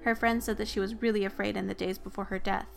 Her 0.03 0.15
friends 0.15 0.45
said 0.45 0.57
that 0.57 0.67
she 0.67 0.79
was 0.79 1.01
really 1.01 1.25
afraid 1.25 1.57
in 1.57 1.67
the 1.67 1.73
days 1.73 1.97
before 1.97 2.25
her 2.25 2.39
death. 2.39 2.67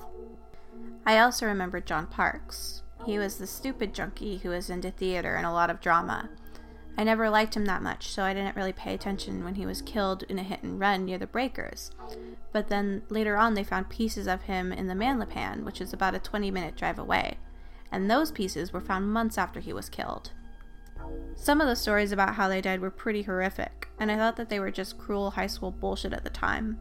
I 1.05 1.19
also 1.19 1.47
remembered 1.47 1.87
John 1.87 2.07
Parks. 2.07 2.83
He 3.05 3.19
was 3.19 3.37
the 3.37 3.47
stupid 3.47 3.95
junkie 3.95 4.39
who 4.39 4.51
was 4.51 4.71
into 4.71 4.91
theater 4.91 5.35
and 5.35 5.47
a 5.47 5.53
lot 5.53 5.71
of 5.71 5.81
drama. 5.81 6.31
I 6.97 7.05
never 7.05 7.31
liked 7.31 7.57
him 7.57 7.65
that 7.65 7.83
much, 7.83 8.09
so 8.09 8.23
I 8.23 8.35
didn't 8.35 8.55
really 8.55 8.73
pay 8.73 8.95
attention 8.95 9.45
when 9.45 9.55
he 9.55 9.67
was 9.67 9.83
killed 9.83 10.25
in 10.25 10.39
a 10.39 10.43
hit 10.43 10.63
and 10.63 10.79
run 10.79 11.05
near 11.07 11.19
the 11.19 11.27
breakers. 11.27 11.91
But 12.53 12.69
then 12.69 13.03
later 13.09 13.37
on, 13.37 13.55
they 13.55 13.65
found 13.65 13.89
pieces 13.89 14.27
of 14.27 14.43
him 14.43 14.73
in 14.73 14.87
the 14.87 14.95
Manalapan, 14.95 15.65
which 15.65 15.81
is 15.81 15.93
about 15.93 16.15
a 16.15 16.19
20 16.19 16.51
minute 16.51 16.77
drive 16.77 16.99
away 16.99 17.39
and 17.93 18.11
those 18.11 18.33
pieces 18.33 18.73
were 18.73 18.81
found 18.81 19.13
months 19.13 19.37
after 19.37 19.61
he 19.61 19.73
was 19.73 19.91
killed. 19.91 20.33
Some 21.37 21.61
of 21.61 21.69
the 21.69 21.77
stories 21.77 22.11
about 22.11 22.35
how 22.35 22.49
they 22.49 22.63
died 22.63 22.81
were 22.81 22.91
pretty 22.91 23.23
horrific, 23.23 23.89
and 24.01 24.11
I 24.11 24.17
thought 24.17 24.37
that 24.37 24.49
they 24.49 24.59
were 24.59 24.71
just 24.71 24.99
cruel 24.99 25.33
high 25.33 25.47
school 25.47 25.71
bullshit 25.71 26.15
at 26.15 26.25
the 26.25 26.31
time. 26.31 26.81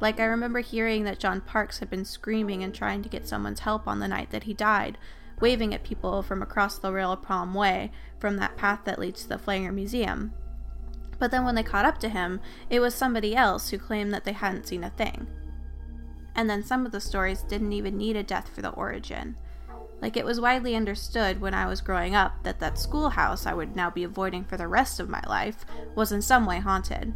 Like, 0.00 0.20
I 0.20 0.24
remember 0.24 0.60
hearing 0.60 1.04
that 1.04 1.18
John 1.18 1.40
Parks 1.40 1.78
had 1.78 1.88
been 1.88 2.04
screaming 2.04 2.62
and 2.62 2.74
trying 2.74 3.02
to 3.02 3.08
get 3.08 3.28
someone's 3.28 3.60
help 3.60 3.86
on 3.86 4.00
the 4.00 4.08
night 4.08 4.30
that 4.30 4.44
he 4.44 4.54
died, 4.54 4.98
waving 5.40 5.72
at 5.72 5.84
people 5.84 6.22
from 6.22 6.42
across 6.42 6.78
the 6.78 6.92
Royal 6.92 7.16
Palm 7.16 7.54
Way 7.54 7.90
from 8.18 8.36
that 8.36 8.56
path 8.56 8.80
that 8.84 8.98
leads 8.98 9.22
to 9.22 9.28
the 9.28 9.38
Flagler 9.38 9.72
Museum. 9.72 10.32
But 11.18 11.30
then 11.30 11.44
when 11.44 11.54
they 11.54 11.62
caught 11.62 11.84
up 11.84 11.98
to 11.98 12.08
him, 12.08 12.40
it 12.68 12.80
was 12.80 12.94
somebody 12.94 13.36
else 13.36 13.70
who 13.70 13.78
claimed 13.78 14.12
that 14.12 14.24
they 14.24 14.32
hadn't 14.32 14.66
seen 14.66 14.84
a 14.84 14.90
thing. 14.90 15.26
And 16.34 16.50
then 16.50 16.64
some 16.64 16.84
of 16.84 16.92
the 16.92 17.00
stories 17.00 17.42
didn't 17.42 17.72
even 17.72 17.96
need 17.96 18.16
a 18.16 18.22
death 18.22 18.48
for 18.48 18.62
the 18.62 18.70
origin. 18.70 19.36
Like 20.00 20.16
it 20.16 20.24
was 20.24 20.40
widely 20.40 20.74
understood 20.74 21.40
when 21.40 21.54
I 21.54 21.66
was 21.66 21.80
growing 21.80 22.14
up 22.14 22.42
that 22.42 22.60
that 22.60 22.78
schoolhouse 22.78 23.46
I 23.46 23.54
would 23.54 23.76
now 23.76 23.90
be 23.90 24.04
avoiding 24.04 24.44
for 24.44 24.56
the 24.56 24.68
rest 24.68 25.00
of 25.00 25.08
my 25.08 25.22
life 25.28 25.64
was 25.94 26.12
in 26.12 26.20
some 26.20 26.44
way 26.44 26.58
haunted. 26.58 27.14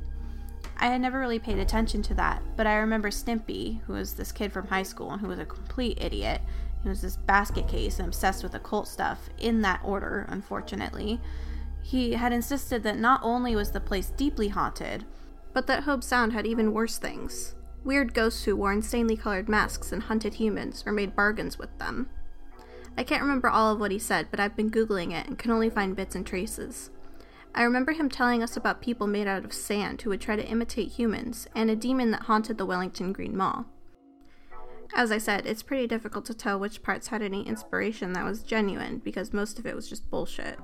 I 0.81 0.87
had 0.87 1.01
never 1.01 1.19
really 1.19 1.41
paid 1.41 1.59
attention 1.59 2.03
to 2.03 2.15
that, 2.15 2.43
but 2.57 2.67
I 2.67 2.77
remember 2.77 3.11
Stimpy, 3.11 3.81
who 3.83 3.95
was 3.95 4.15
this 4.15 4.31
kid 4.31 4.53
from 4.53 4.69
high 4.69 4.85
school 4.85 5.11
and 5.11 5.21
who 5.21 5.29
was 5.29 5.39
a 5.39 5.45
complete 5.45 5.99
idiot. 6.01 6.41
He 6.83 6.89
was 6.89 7.03
this 7.03 7.17
basket 7.17 7.67
case 7.67 7.99
and 7.99 8.07
obsessed 8.07 8.45
with 8.45 8.55
occult 8.55 8.87
stuff, 8.87 9.29
in 9.39 9.63
that 9.63 9.81
order, 9.85 10.27
unfortunately. 10.29 11.21
He 11.83 12.13
had 12.13 12.33
insisted 12.33 12.85
that 12.85 12.99
not 12.99 13.21
only 13.25 13.57
was 13.57 13.73
the 13.73 13.81
place 13.81 14.11
deeply 14.11 14.49
haunted, 14.49 15.05
but 15.53 15.67
that 15.67 15.85
Hobe 15.85 16.05
Sound 16.05 16.33
had 16.33 16.47
even 16.47 16.73
worse 16.73 16.99
things. 16.99 17.57
Weird 17.83 18.15
ghosts 18.15 18.45
who 18.45 18.55
wore 18.55 18.73
insanely 18.73 19.17
colored 19.17 19.49
masks 19.49 19.91
and 19.91 20.05
hunted 20.05 20.35
humans 20.35 20.85
or 20.87 20.93
made 20.93 21.17
bargains 21.17 21.59
with 21.59 21.77
them. 21.79 22.09
I 22.97 23.03
can't 23.03 23.23
remember 23.23 23.49
all 23.49 23.73
of 23.73 23.81
what 23.81 23.91
he 23.91 23.99
said, 23.99 24.29
but 24.31 24.39
I've 24.39 24.57
been 24.57 24.71
Googling 24.71 25.13
it 25.13 25.27
and 25.27 25.39
can 25.39 25.51
only 25.51 25.71
find 25.71 25.97
bits 25.97 26.15
and 26.15 26.27
traces. 26.27 26.91
I 27.55 27.63
remember 27.63 27.93
him 27.93 28.09
telling 28.09 28.43
us 28.43 28.57
about 28.57 28.83
people 28.83 29.07
made 29.07 29.27
out 29.27 29.45
of 29.45 29.53
sand 29.53 30.03
who 30.03 30.11
would 30.11 30.21
try 30.21 30.37
to 30.37 30.47
imitate 30.47 30.89
humans, 30.89 31.49
and 31.55 31.71
a 31.71 31.77
demon 31.77 32.11
that 32.13 32.23
haunted 32.23 32.59
the 32.59 32.67
Wellington 32.67 33.13
Green 33.13 33.37
Mall. 33.37 33.67
As 34.95 35.13
I 35.13 35.19
said, 35.19 35.47
it's 35.47 35.63
pretty 35.63 35.87
difficult 35.87 36.25
to 36.27 36.35
tell 36.35 36.59
which 36.59 36.83
parts 36.83 37.09
had 37.09 37.23
any 37.23 37.47
inspiration 37.47 38.13
that 38.15 38.25
was 38.25 38.43
genuine 38.43 38.99
because 38.99 39.33
most 39.33 39.59
of 39.59 39.67
it 39.67 39.75
was 39.75 39.89
just 39.89 40.11
bullshit. 40.11 40.59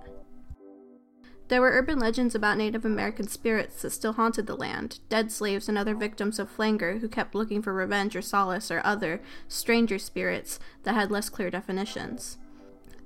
There 1.48 1.60
were 1.60 1.72
urban 1.72 1.98
legends 1.98 2.34
about 2.34 2.56
Native 2.56 2.86
American 2.86 3.28
spirits 3.28 3.82
that 3.82 3.90
still 3.90 4.14
haunted 4.14 4.46
the 4.46 4.56
land, 4.56 5.00
dead 5.10 5.30
slaves 5.30 5.68
and 5.68 5.76
other 5.76 5.94
victims 5.94 6.38
of 6.38 6.48
Flagler 6.48 6.98
who 6.98 7.08
kept 7.08 7.34
looking 7.34 7.60
for 7.60 7.74
revenge 7.74 8.16
or 8.16 8.22
solace 8.22 8.70
or 8.70 8.80
other, 8.82 9.20
stranger 9.46 9.98
spirits 9.98 10.58
that 10.84 10.94
had 10.94 11.10
less 11.10 11.28
clear 11.28 11.50
definitions. 11.50 12.38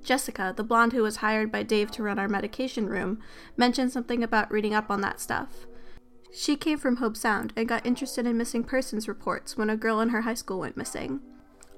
Jessica, 0.03 0.53
the 0.55 0.63
blonde 0.63 0.93
who 0.93 1.03
was 1.03 1.17
hired 1.17 1.51
by 1.51 1.63
Dave 1.63 1.91
to 1.91 2.03
run 2.03 2.19
our 2.19 2.27
medication 2.27 2.87
room, 2.87 3.19
mentioned 3.57 3.91
something 3.91 4.23
about 4.23 4.51
reading 4.51 4.73
up 4.73 4.89
on 4.89 5.01
that 5.01 5.19
stuff. 5.19 5.67
She 6.31 6.55
came 6.55 6.77
from 6.77 6.97
Hobe 6.97 7.17
Sound 7.17 7.53
and 7.55 7.67
got 7.67 7.85
interested 7.85 8.25
in 8.25 8.37
missing 8.37 8.63
persons 8.63 9.07
reports 9.07 9.57
when 9.57 9.69
a 9.69 9.77
girl 9.77 9.99
in 9.99 10.09
her 10.09 10.21
high 10.21 10.35
school 10.35 10.59
went 10.59 10.77
missing. 10.77 11.21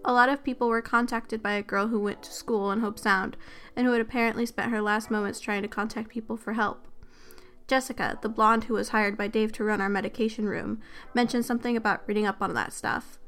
A 0.04 0.14
lot 0.14 0.30
of 0.30 0.44
people 0.44 0.68
were 0.68 0.82
contacted 0.82 1.44
by 1.44 1.54
a 1.54 1.62
girl 1.62 1.88
who 1.88 2.00
went 2.00 2.24
to 2.24 2.34
school 2.34 2.72
in 2.72 2.82
Hobe 2.82 3.00
Sound 3.00 3.38
and 3.76 3.86
who 3.86 3.94
had 3.94 4.02
apparently 4.02 4.46
spent 4.46 4.72
her 4.72 4.82
last 4.82 5.12
moments 5.12 5.40
trying 5.40 5.62
to 5.62 5.68
contact 5.68 6.10
people 6.10 6.38
for 6.38 6.54
help. 6.54 6.88
Jessica, 7.68 8.20
the 8.22 8.28
blonde 8.28 8.66
who 8.66 8.74
was 8.74 8.90
hired 8.90 9.16
by 9.16 9.28
Dave 9.28 9.54
to 9.54 9.64
run 9.64 9.80
our 9.80 9.88
medication 9.88 10.46
room, 10.46 10.82
mentioned 11.14 11.46
something 11.46 11.78
about 11.78 12.02
reading 12.06 12.26
up 12.26 12.42
on 12.42 12.54
that 12.56 12.74
stuff. 12.74 13.20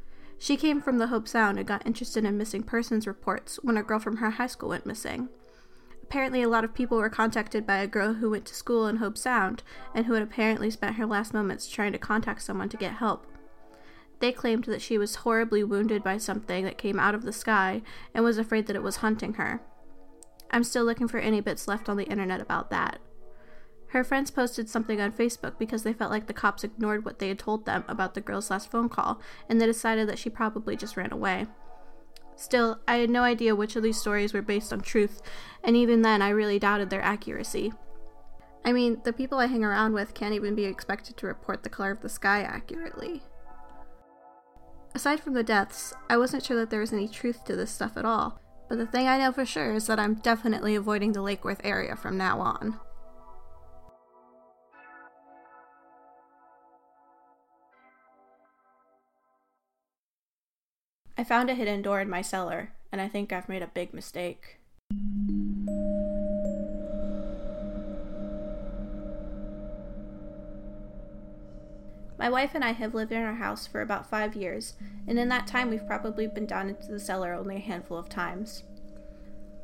She 0.43 0.57
came 0.57 0.81
from 0.81 0.97
the 0.97 1.07
Hobe 1.07 1.29
Sound 1.29 1.57
and 1.57 1.65
got 1.65 1.88
interested 1.88 2.25
in 2.25 2.38
missing 2.38 2.63
persons 2.63 3.07
reports 3.07 3.62
when 3.63 3.77
a 3.77 3.81
girl 3.81 3.97
from 3.97 4.17
her 4.17 4.31
high 4.31 4.47
school 4.47 4.67
went 4.67 4.85
missing. 4.85 5.29
Apparently, 6.01 6.41
a 6.41 6.50
lot 6.50 6.65
of 6.65 6.73
people 6.73 6.97
were 6.97 7.09
contacted 7.09 7.65
by 7.65 7.77
a 7.77 7.88
girl 7.88 8.15
who 8.15 8.29
went 8.29 8.43
to 8.47 8.53
school 8.53 8.85
in 8.85 8.97
Hobe 8.97 9.17
Sound 9.17 9.63
and 9.95 10.05
who 10.05 10.15
had 10.15 10.21
apparently 10.21 10.69
spent 10.69 10.97
her 10.97 11.05
last 11.05 11.33
moments 11.33 11.69
trying 11.69 11.93
to 11.93 11.97
contact 11.97 12.41
someone 12.41 12.67
to 12.67 12.75
get 12.75 12.95
help. 12.95 13.25
They 14.19 14.33
claimed 14.33 14.65
that 14.65 14.81
she 14.81 14.97
was 14.97 15.15
horribly 15.15 15.63
wounded 15.63 16.03
by 16.03 16.17
something 16.17 16.65
that 16.65 16.77
came 16.77 17.00
out 17.00 17.15
of 17.15 17.23
the 17.23 17.31
sky 17.31 17.81
and 18.13 18.25
was 18.25 18.38
afraid 18.38 18.67
that 18.67 18.75
it 18.75 18.83
was 18.83 18.97
hunting 18.97 19.35
her. 19.35 19.62
I'm 20.51 20.65
still 20.65 20.83
looking 20.83 21.07
for 21.07 21.19
any 21.19 21.39
bits 21.39 21.69
left 21.69 21.88
on 21.88 21.95
the 21.95 22.09
internet 22.09 22.41
about 22.41 22.69
that. 22.69 23.00
Her 23.93 24.03
friends 24.03 24.31
posted 24.31 24.67
something 24.67 25.00
on 25.00 25.12
Facebook 25.12 25.59
because 25.59 25.83
they 25.83 25.93
felt 25.93 26.09
like 26.09 26.25
the 26.25 26.33
cops 26.33 26.63
ignored 26.63 27.05
what 27.05 27.19
they 27.19 27.27
had 27.27 27.38
told 27.38 27.67
them 27.67 27.83
about 27.88 28.15
the 28.15 28.21
girl's 28.21 28.50
last 28.50 28.71
phone 28.71 28.89
call, 28.89 29.21
and 29.47 29.62
they 29.62 29.67
decided 29.67 30.09
that 30.09 30.17
she 30.17 30.31
probably 30.31 30.75
just 30.75 30.97
ran 30.97 31.13
away. 31.13 31.45
Still, 32.35 32.79
I 32.88 32.95
had 32.95 33.12
no 33.12 33.21
idea 33.21 33.55
which 33.55 33.75
of 33.75 33.83
these 33.83 34.01
stories 34.01 34.33
were 34.33 34.41
based 34.41 34.73
on 34.73 34.81
truth, 34.81 35.21
and 35.63 35.77
even 35.77 36.01
then 36.01 36.23
I 36.23 36.29
really 36.29 36.57
doubted 36.57 36.89
their 36.89 37.03
accuracy. 37.03 37.71
I 38.65 38.73
mean, 38.73 39.00
the 39.03 39.13
people 39.13 39.38
I 39.38 39.45
hang 39.45 39.63
around 39.63 39.93
with 39.93 40.15
can't 40.15 40.33
even 40.33 40.55
be 40.55 40.65
expected 40.65 41.15
to 41.17 41.27
report 41.27 41.62
the 41.62 41.69
color 41.69 41.91
of 41.91 42.01
the 42.01 42.09
sky 42.09 42.41
accurately. 42.41 43.21
Aside 44.95 45.19
from 45.19 45.35
the 45.35 45.43
deaths, 45.43 45.93
I 46.09 46.17
wasn't 46.17 46.43
sure 46.43 46.57
that 46.57 46.71
there 46.71 46.79
was 46.79 46.93
any 46.93 47.07
truth 47.07 47.45
to 47.45 47.55
this 47.55 47.69
stuff 47.69 47.95
at 47.95 48.05
all, 48.05 48.41
but 48.69 48.79
the 48.79 48.88
thing 48.88 49.07
I 49.07 49.19
know 49.19 49.31
for 49.31 49.45
sure 49.45 49.71
is 49.75 49.85
that 49.85 50.00
I'm 50.00 50.15
definitely 50.15 50.73
avoiding 50.73 51.12
the 51.12 51.21
Lake 51.21 51.45
Worth 51.45 51.62
area 51.63 51.95
from 51.95 52.17
now 52.17 52.39
on. 52.39 52.79
I 61.15 61.24
found 61.24 61.50
a 61.50 61.53
hidden 61.53 61.84
door 61.84 62.01
in 62.01 62.10
my 62.10 62.24
cellar, 62.24 62.72
and 62.91 63.00
I 63.00 63.08
think 63.08 63.32
I've 63.32 63.48
made 63.48 63.62
a 63.62 63.67
big 63.67 63.93
mistake. 63.93 64.58
My 72.17 72.29
wife 72.29 72.51
and 72.55 72.63
I 72.63 72.72
have 72.72 72.96
lived 72.96 73.12
in 73.12 73.22
our 73.22 73.36
house 73.36 73.67
for 73.67 73.82
about 73.82 74.10
five 74.10 74.36
years, 74.36 74.74
and 75.08 75.20
in 75.20 75.29
that 75.29 75.46
time 75.46 75.70
we've 75.70 75.86
probably 75.86 76.25
been 76.25 76.48
down 76.48 76.70
into 76.70 76.88
the 76.88 77.00
cellar 77.00 77.34
only 77.34 77.58
a 77.58 77.60
handful 77.60 77.98
of 77.98 78.10
times. 78.10 78.63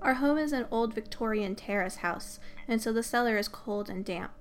Our 0.03 0.15
home 0.15 0.37
is 0.37 0.53
an 0.53 0.67
old 0.69 0.93
Victorian 0.93 1.55
terrace 1.55 1.97
house, 1.97 2.39
and 2.67 2.79
so 2.79 2.93
the 2.93 3.01
cellar 3.01 3.37
is 3.37 3.47
cold 3.47 3.89
and 3.89 4.05
damp. 4.05 4.31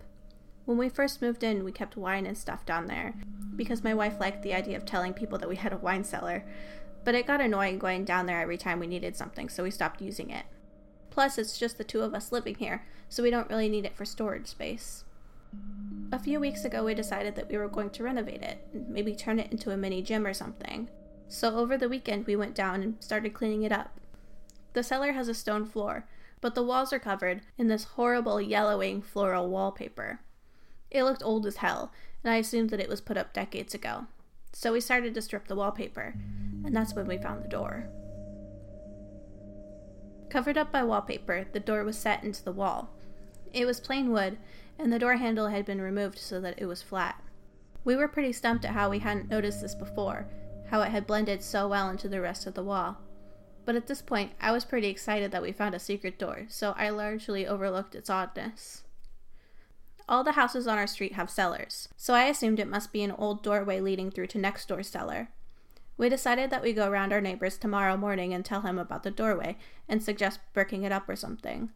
When 0.67 0.77
we 0.77 0.91
first 0.91 1.23
moved 1.23 1.43
in, 1.43 1.65
we 1.65 1.73
kept 1.73 1.97
wine 1.97 2.27
and 2.27 2.37
stuff 2.37 2.67
down 2.67 2.87
there, 2.87 3.15
because 3.57 3.83
my 3.83 3.95
wife 3.95 4.21
liked 4.21 4.43
the 4.43 4.53
idea 4.53 4.77
of 4.77 4.85
telling 4.85 5.15
people 5.15 5.38
that 5.38 5.49
we 5.49 5.57
had 5.57 5.73
a 5.73 5.79
wine 5.79 6.05
cellar, 6.05 6.45
but 7.09 7.15
it 7.15 7.27
got 7.27 7.41
annoying 7.41 7.79
going 7.79 8.05
down 8.05 8.27
there 8.27 8.43
every 8.43 8.59
time 8.59 8.79
we 8.79 8.87
needed 8.87 9.17
something, 9.17 9.49
so 9.49 9.62
we 9.62 9.71
stopped 9.71 10.03
using 10.03 10.29
it. 10.29 10.45
Plus, 11.09 11.38
it's 11.38 11.59
just 11.59 11.79
the 11.79 11.83
two 11.83 12.03
of 12.03 12.12
us 12.12 12.33
living 12.33 12.57
here, 12.57 12.85
so 13.09 13.23
we 13.23 13.31
don't 13.31 13.49
really 13.49 13.71
need 13.71 13.87
it 13.87 13.97
for 13.97 14.05
storage 14.05 14.47
space. 14.47 15.05
A 16.12 16.19
few 16.19 16.38
weeks 16.38 16.67
ago, 16.67 16.85
we 16.85 16.93
decided 16.93 17.35
that 17.35 17.49
we 17.49 17.57
were 17.57 17.67
going 17.67 17.88
to 17.88 18.03
renovate 18.03 18.43
it, 18.43 18.59
maybe 18.75 19.15
turn 19.15 19.38
it 19.38 19.50
into 19.50 19.71
a 19.71 19.77
mini 19.79 20.03
gym 20.03 20.27
or 20.27 20.35
something. 20.35 20.91
So, 21.29 21.57
over 21.57 21.79
the 21.79 21.88
weekend, 21.88 22.27
we 22.27 22.37
went 22.37 22.55
down 22.55 22.83
and 22.83 23.03
started 23.03 23.33
cleaning 23.33 23.62
it 23.62 23.73
up. 23.73 23.99
The 24.75 24.83
cellar 24.83 25.12
has 25.12 25.29
a 25.29 25.35
stone 25.35 25.65
floor, 25.65 26.07
but 26.43 26.55
the 26.55 26.62
walls 26.62 26.93
are 26.93 26.99
covered 26.99 27.41
in 27.57 27.69
this 27.69 27.85
horrible 27.85 28.38
yellowing 28.38 29.00
floral 29.00 29.49
wallpaper. 29.49 30.21
It 30.91 31.05
looked 31.05 31.23
old 31.23 31.47
as 31.47 31.57
hell, 31.57 31.91
and 32.23 32.31
I 32.31 32.37
assumed 32.37 32.69
that 32.69 32.81
it 32.81 32.88
was 32.91 33.00
put 33.00 33.17
up 33.17 33.33
decades 33.33 33.73
ago. 33.73 34.09
So 34.53 34.73
we 34.73 34.81
started 34.81 35.15
to 35.15 35.23
strip 35.23 35.47
the 35.47 35.57
wallpaper, 35.57 36.15
and 36.65 36.75
that's 36.75 36.95
when 36.95 37.07
we 37.07 37.19
found 37.19 37.45
the 37.45 37.49
door. 37.49 37.88
Covered 40.31 40.59
up 40.59 40.71
by 40.71 40.83
wallpaper, 40.83 41.47
the 41.53 41.61
door 41.61 41.85
was 41.85 41.97
set 41.97 42.23
into 42.23 42.45
the 42.45 42.53
wall. 42.53 42.91
It 43.53 43.65
was 43.65 43.81
plain 43.81 44.11
wood, 44.11 44.37
and 44.79 44.93
the 44.93 44.99
door 44.99 45.17
handle 45.17 45.49
had 45.49 45.65
been 45.65 45.81
removed 45.81 46.19
so 46.19 46.41
that 46.41 46.61
it 46.61 46.67
was 46.67 46.83
flat. 46.83 47.23
We 47.85 47.97
were 47.97 48.09
pretty 48.09 48.33
stumped 48.33 48.65
at 48.65 48.73
how 48.73 48.91
we 48.91 48.99
hadn't 48.99 49.31
noticed 49.31 49.62
this 49.62 49.75
before, 49.75 50.27
how 50.71 50.83
it 50.83 50.91
had 50.91 51.07
blended 51.07 51.43
so 51.43 51.67
well 51.67 51.88
into 51.88 52.09
the 52.09 52.21
rest 52.21 52.47
of 52.47 52.55
the 52.55 52.62
wall. 52.62 52.99
But 53.65 53.77
at 53.77 53.87
this 53.87 54.03
point, 54.03 54.33
I 54.41 54.53
was 54.53 54.65
pretty 54.65 54.88
excited 54.88 55.31
that 55.31 55.43
we 55.43 55.53
found 55.53 55.75
a 55.75 55.79
secret 55.79 56.19
door, 56.19 56.45
so 56.49 56.75
I 56.77 56.91
largely 56.91 57.47
overlooked 57.47 57.95
its 57.95 58.11
oddness. 58.11 58.83
All 60.09 60.25
the 60.25 60.33
houses 60.33 60.67
on 60.67 60.79
our 60.79 60.87
street 60.87 61.15
have 61.15 61.29
cellars, 61.29 61.88
so 61.97 62.15
I 62.15 62.25
assumed 62.25 62.61
it 62.61 62.69
must 62.69 62.93
be 62.93 63.03
an 63.03 63.12
old 63.12 63.43
doorway 63.43 63.81
leading 63.81 64.11
through 64.11 64.29
to 64.29 64.38
next 64.38 64.69
door's 64.69 64.88
cellar. 64.88 65.29
We 65.99 66.09
decided 66.09 66.50
that 66.50 66.62
we 66.62 66.73
go 66.73 66.88
around 66.88 67.12
our 67.12 67.21
neighbors 67.21 67.59
tomorrow 67.59 67.97
morning 67.97 68.33
and 68.33 68.45
tell 68.45 68.62
him 68.62 68.78
about 68.78 69.02
the 69.02 69.11
doorway 69.11 69.59
and 69.88 70.02
suggest 70.02 70.40
bricking 70.55 70.85
it 70.85 70.93
up 70.93 71.09
or 71.09 71.17
something. 71.17 71.71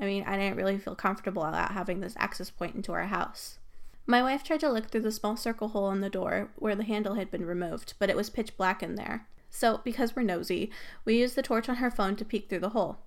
I 0.00 0.06
mean, 0.06 0.24
I 0.24 0.36
didn't 0.36 0.56
really 0.56 0.78
feel 0.78 0.94
comfortable 0.94 1.44
about 1.44 1.72
having 1.72 2.00
this 2.00 2.14
access 2.16 2.50
point 2.50 2.74
into 2.74 2.92
our 2.92 3.06
house. 3.06 3.58
My 4.06 4.22
wife 4.22 4.42
tried 4.42 4.60
to 4.60 4.70
look 4.70 4.88
through 4.88 5.02
the 5.02 5.12
small 5.12 5.36
circle 5.36 5.68
hole 5.68 5.90
in 5.90 6.00
the 6.00 6.08
door 6.08 6.50
where 6.56 6.74
the 6.74 6.84
handle 6.84 7.14
had 7.14 7.30
been 7.30 7.44
removed, 7.44 7.94
but 7.98 8.08
it 8.08 8.16
was 8.16 8.30
pitch 8.30 8.56
black 8.56 8.82
in 8.82 8.94
there. 8.94 9.28
So, 9.50 9.80
because 9.84 10.16
we're 10.16 10.22
nosy, 10.22 10.70
we 11.04 11.18
used 11.18 11.36
the 11.36 11.42
torch 11.42 11.68
on 11.68 11.76
her 11.76 11.90
phone 11.90 12.16
to 12.16 12.24
peek 12.24 12.48
through 12.48 12.60
the 12.60 12.70
hole. 12.70 12.98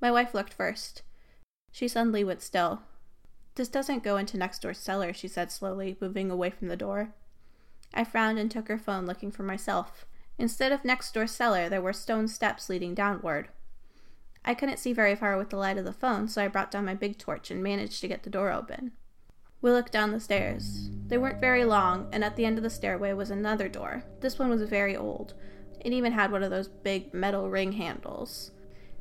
My 0.00 0.10
wife 0.10 0.34
looked 0.34 0.52
first. 0.52 1.02
She 1.72 1.88
suddenly 1.88 2.24
went 2.24 2.42
still, 2.42 2.82
this 3.58 3.68
doesn't 3.68 4.04
go 4.04 4.16
into 4.16 4.36
next 4.36 4.62
door's 4.62 4.78
cellar, 4.78 5.12
she 5.12 5.26
said 5.26 5.50
slowly, 5.50 5.96
moving 6.00 6.30
away 6.30 6.48
from 6.48 6.68
the 6.68 6.76
door. 6.76 7.12
I 7.94 8.04
frowned 8.04 8.38
and 8.38 8.50
took 8.50 8.68
her 8.68 8.78
phone, 8.78 9.06
looking 9.06 9.30
for 9.30 9.42
myself. 9.42 10.06
Instead 10.38 10.72
of 10.72 10.84
next 10.84 11.12
door's 11.12 11.32
cellar, 11.32 11.68
there 11.68 11.82
were 11.82 11.92
stone 11.92 12.28
steps 12.28 12.68
leading 12.68 12.94
downward. 12.94 13.48
I 14.44 14.54
couldn't 14.54 14.78
see 14.78 14.92
very 14.92 15.16
far 15.16 15.36
with 15.36 15.50
the 15.50 15.56
light 15.56 15.78
of 15.78 15.84
the 15.84 15.92
phone, 15.92 16.28
so 16.28 16.42
I 16.42 16.48
brought 16.48 16.70
down 16.70 16.84
my 16.84 16.94
big 16.94 17.18
torch 17.18 17.50
and 17.50 17.62
managed 17.62 18.00
to 18.00 18.08
get 18.08 18.22
the 18.22 18.30
door 18.30 18.52
open. 18.52 18.92
We 19.60 19.72
looked 19.72 19.92
down 19.92 20.12
the 20.12 20.20
stairs. 20.20 20.88
They 21.08 21.18
weren't 21.18 21.40
very 21.40 21.64
long, 21.64 22.08
and 22.12 22.22
at 22.22 22.36
the 22.36 22.44
end 22.44 22.58
of 22.58 22.62
the 22.62 22.70
stairway 22.70 23.12
was 23.12 23.30
another 23.30 23.68
door. 23.68 24.04
This 24.20 24.38
one 24.38 24.48
was 24.48 24.62
very 24.62 24.96
old. 24.96 25.34
It 25.80 25.92
even 25.92 26.12
had 26.12 26.30
one 26.30 26.42
of 26.42 26.50
those 26.50 26.68
big 26.68 27.12
metal 27.12 27.50
ring 27.50 27.72
handles. 27.72 28.52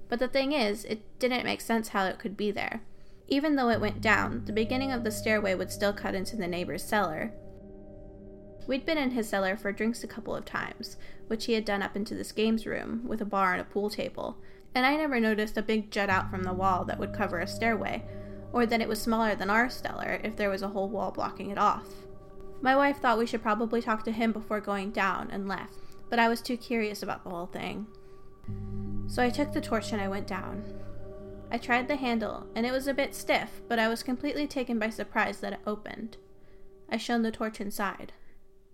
But 0.09 0.19
the 0.19 0.27
thing 0.27 0.53
is, 0.53 0.83
it 0.85 1.19
didn't 1.19 1.45
make 1.45 1.61
sense 1.61 1.89
how 1.89 2.05
it 2.05 2.17
could 2.17 2.35
be 2.35 2.49
there. 2.49 2.81
Even 3.27 3.55
though 3.55 3.69
it 3.69 3.81
went 3.81 4.01
down, 4.01 4.45
the 4.45 4.53
beginning 4.53 4.91
of 4.91 5.03
the 5.03 5.11
stairway 5.11 5.53
would 5.53 5.71
still 5.71 5.93
cut 5.93 6.15
into 6.15 6.35
the 6.35 6.47
neighbor's 6.47 6.83
cellar. 6.83 7.33
We'd 8.67 8.85
been 8.85 8.97
in 8.97 9.11
his 9.11 9.29
cellar 9.29 9.55
for 9.55 9.71
drinks 9.71 10.03
a 10.03 10.07
couple 10.07 10.35
of 10.35 10.43
times, 10.43 10.97
which 11.27 11.45
he 11.45 11.53
had 11.53 11.63
done 11.63 11.81
up 11.81 11.95
into 11.95 12.13
this 12.13 12.33
games 12.33 12.65
room 12.65 13.01
with 13.05 13.21
a 13.21 13.25
bar 13.25 13.53
and 13.53 13.61
a 13.61 13.65
pool 13.65 13.89
table, 13.89 14.37
and 14.75 14.85
I 14.85 14.97
never 14.97 15.21
noticed 15.21 15.57
a 15.57 15.61
big 15.61 15.89
jut 15.89 16.09
out 16.09 16.29
from 16.29 16.43
the 16.43 16.53
wall 16.53 16.83
that 16.85 16.99
would 16.99 17.13
cover 17.13 17.39
a 17.39 17.47
stairway, 17.47 18.03
or 18.51 18.65
that 18.65 18.81
it 18.81 18.89
was 18.89 19.01
smaller 19.01 19.35
than 19.35 19.49
our 19.49 19.69
cellar 19.69 20.19
if 20.21 20.35
there 20.35 20.49
was 20.49 20.61
a 20.61 20.67
whole 20.67 20.89
wall 20.89 21.11
blocking 21.11 21.49
it 21.49 21.57
off. 21.57 21.87
My 22.61 22.75
wife 22.75 22.99
thought 22.99 23.17
we 23.17 23.25
should 23.25 23.41
probably 23.41 23.81
talk 23.81 24.03
to 24.03 24.11
him 24.11 24.33
before 24.33 24.59
going 24.59 24.91
down 24.91 25.29
and 25.31 25.47
left, 25.47 25.79
but 26.09 26.19
I 26.19 26.27
was 26.27 26.41
too 26.41 26.57
curious 26.57 27.01
about 27.01 27.23
the 27.23 27.29
whole 27.29 27.45
thing. 27.45 27.87
So 29.07 29.23
I 29.23 29.29
took 29.29 29.53
the 29.53 29.61
torch 29.61 29.93
and 29.93 30.01
I 30.01 30.09
went 30.09 30.27
down. 30.27 30.63
I 31.49 31.57
tried 31.57 31.87
the 31.87 31.95
handle, 31.95 32.47
and 32.53 32.65
it 32.65 32.73
was 32.73 32.87
a 32.87 32.93
bit 32.93 33.15
stiff, 33.15 33.61
but 33.69 33.79
I 33.79 33.87
was 33.87 34.03
completely 34.03 34.45
taken 34.45 34.77
by 34.77 34.89
surprise 34.89 35.39
that 35.39 35.53
it 35.53 35.59
opened. 35.65 36.17
I 36.89 36.97
shone 36.97 37.21
the 37.21 37.31
torch 37.31 37.61
inside. 37.61 38.11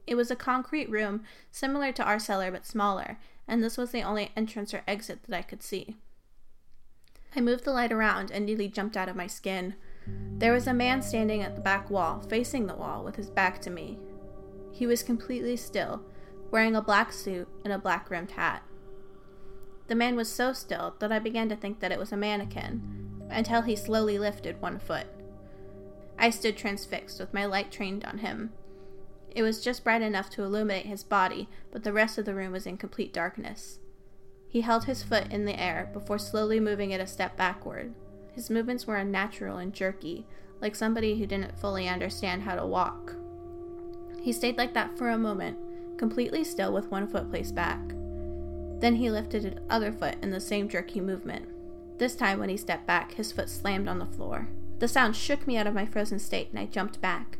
It 0.06 0.16
was 0.16 0.30
a 0.30 0.36
concrete 0.36 0.90
room, 0.90 1.24
similar 1.52 1.92
to 1.94 2.04
our 2.04 2.20
cellar 2.20 2.52
but 2.52 2.66
smaller, 2.66 3.18
and 3.48 3.64
this 3.64 3.78
was 3.78 3.92
the 3.92 4.02
only 4.02 4.32
entrance 4.36 4.74
or 4.74 4.84
exit 4.88 5.20
that 5.28 5.38
I 5.38 5.42
could 5.42 5.64
see. 5.64 5.98
I 7.36 7.42
moved 7.42 7.64
the 7.64 7.72
light 7.72 7.92
around 7.92 8.32
and 8.32 8.46
nearly 8.46 8.68
jumped 8.68 8.96
out 8.96 9.10
of 9.10 9.16
my 9.16 9.28
skin. 9.28 9.76
There 10.08 10.54
was 10.54 10.68
a 10.68 10.74
man 10.74 11.02
standing 11.02 11.42
at 11.42 11.56
the 11.56 11.62
back 11.62 11.90
wall, 11.90 12.20
facing 12.20 12.68
the 12.68 12.76
wall, 12.76 13.04
with 13.04 13.16
his 13.16 13.30
back 13.30 13.60
to 13.62 13.70
me. 13.70 13.98
He 14.72 14.86
was 14.86 15.04
completely 15.04 15.56
still, 15.56 16.04
wearing 16.52 16.76
a 16.76 16.82
black 16.82 17.12
suit 17.12 17.48
and 17.64 17.74
a 17.74 17.80
black 17.80 18.10
rimmed 18.10 18.32
hat. 18.32 18.64
The 19.88 19.96
man 19.96 20.16
was 20.16 20.30
so 20.30 20.54
still 20.54 20.96
that 21.00 21.12
I 21.12 21.20
began 21.20 21.50
to 21.50 21.56
think 21.56 21.80
that 21.80 21.92
it 21.92 22.00
was 22.00 22.12
a 22.12 22.18
mannequin, 22.18 23.28
until 23.30 23.62
he 23.62 23.76
slowly 23.76 24.20
lifted 24.20 24.62
one 24.62 24.80
foot. 24.80 25.08
I 26.18 26.30
stood 26.30 26.56
transfixed 26.56 27.20
with 27.20 27.34
my 27.34 27.46
light 27.46 27.72
trained 27.72 28.06
on 28.06 28.20
him. 28.20 28.52
It 29.36 29.42
was 29.42 29.64
just 29.64 29.84
bright 29.84 30.02
enough 30.02 30.30
to 30.32 30.44
illuminate 30.44 30.86
his 30.86 31.04
body, 31.04 31.50
but 31.72 31.84
the 31.84 31.94
rest 31.94 32.18
of 32.18 32.26
the 32.26 32.36
room 32.36 32.52
was 32.52 32.68
in 32.68 32.78
complete 32.78 33.14
darkness. 33.14 33.80
He 34.48 34.62
held 34.62 34.86
his 34.86 35.02
foot 35.02 35.32
in 35.32 35.46
the 35.46 35.60
air 35.60 35.90
before 35.92 36.20
slowly 36.20 36.60
moving 36.60 36.92
it 36.92 37.02
a 37.02 37.08
step 37.08 37.36
backward. 37.36 37.94
His 38.34 38.50
movements 38.50 38.86
were 38.86 38.98
unnatural 38.98 39.58
and 39.58 39.74
jerky, 39.74 40.28
like 40.62 40.76
somebody 40.76 41.18
who 41.18 41.26
didn't 41.26 41.58
fully 41.60 41.88
understand 41.88 42.44
how 42.44 42.56
to 42.56 42.66
walk. 42.66 43.16
He 44.22 44.32
stayed 44.32 44.58
like 44.58 44.74
that 44.76 44.98
for 44.98 45.10
a 45.10 45.18
moment, 45.18 45.58
completely 45.98 46.44
still 46.44 46.72
with 46.72 46.92
one 46.92 47.08
foot 47.08 47.30
placed 47.30 47.56
back. 47.56 47.80
Then 48.80 48.96
he 48.96 49.10
lifted 49.10 49.44
his 49.44 49.56
other 49.70 49.92
foot 49.92 50.16
in 50.22 50.32
the 50.32 50.40
same 50.40 50.70
jerky 50.70 51.02
movement. 51.02 51.48
This 51.98 52.16
time, 52.16 52.40
when 52.40 52.50
he 52.50 52.58
stepped 52.58 52.86
back, 52.86 53.14
his 53.14 53.32
foot 53.32 53.50
slammed 53.50 53.88
on 53.88 54.00
the 54.00 54.06
floor. 54.06 54.48
The 54.80 54.88
sound 54.88 55.16
shook 55.16 55.48
me 55.48 55.58
out 55.58 55.68
of 55.68 55.74
my 55.74 55.86
frozen 55.86 56.20
state, 56.20 56.50
and 56.50 56.60
I 56.60 56.66
jumped 56.66 57.02
back. 57.02 57.38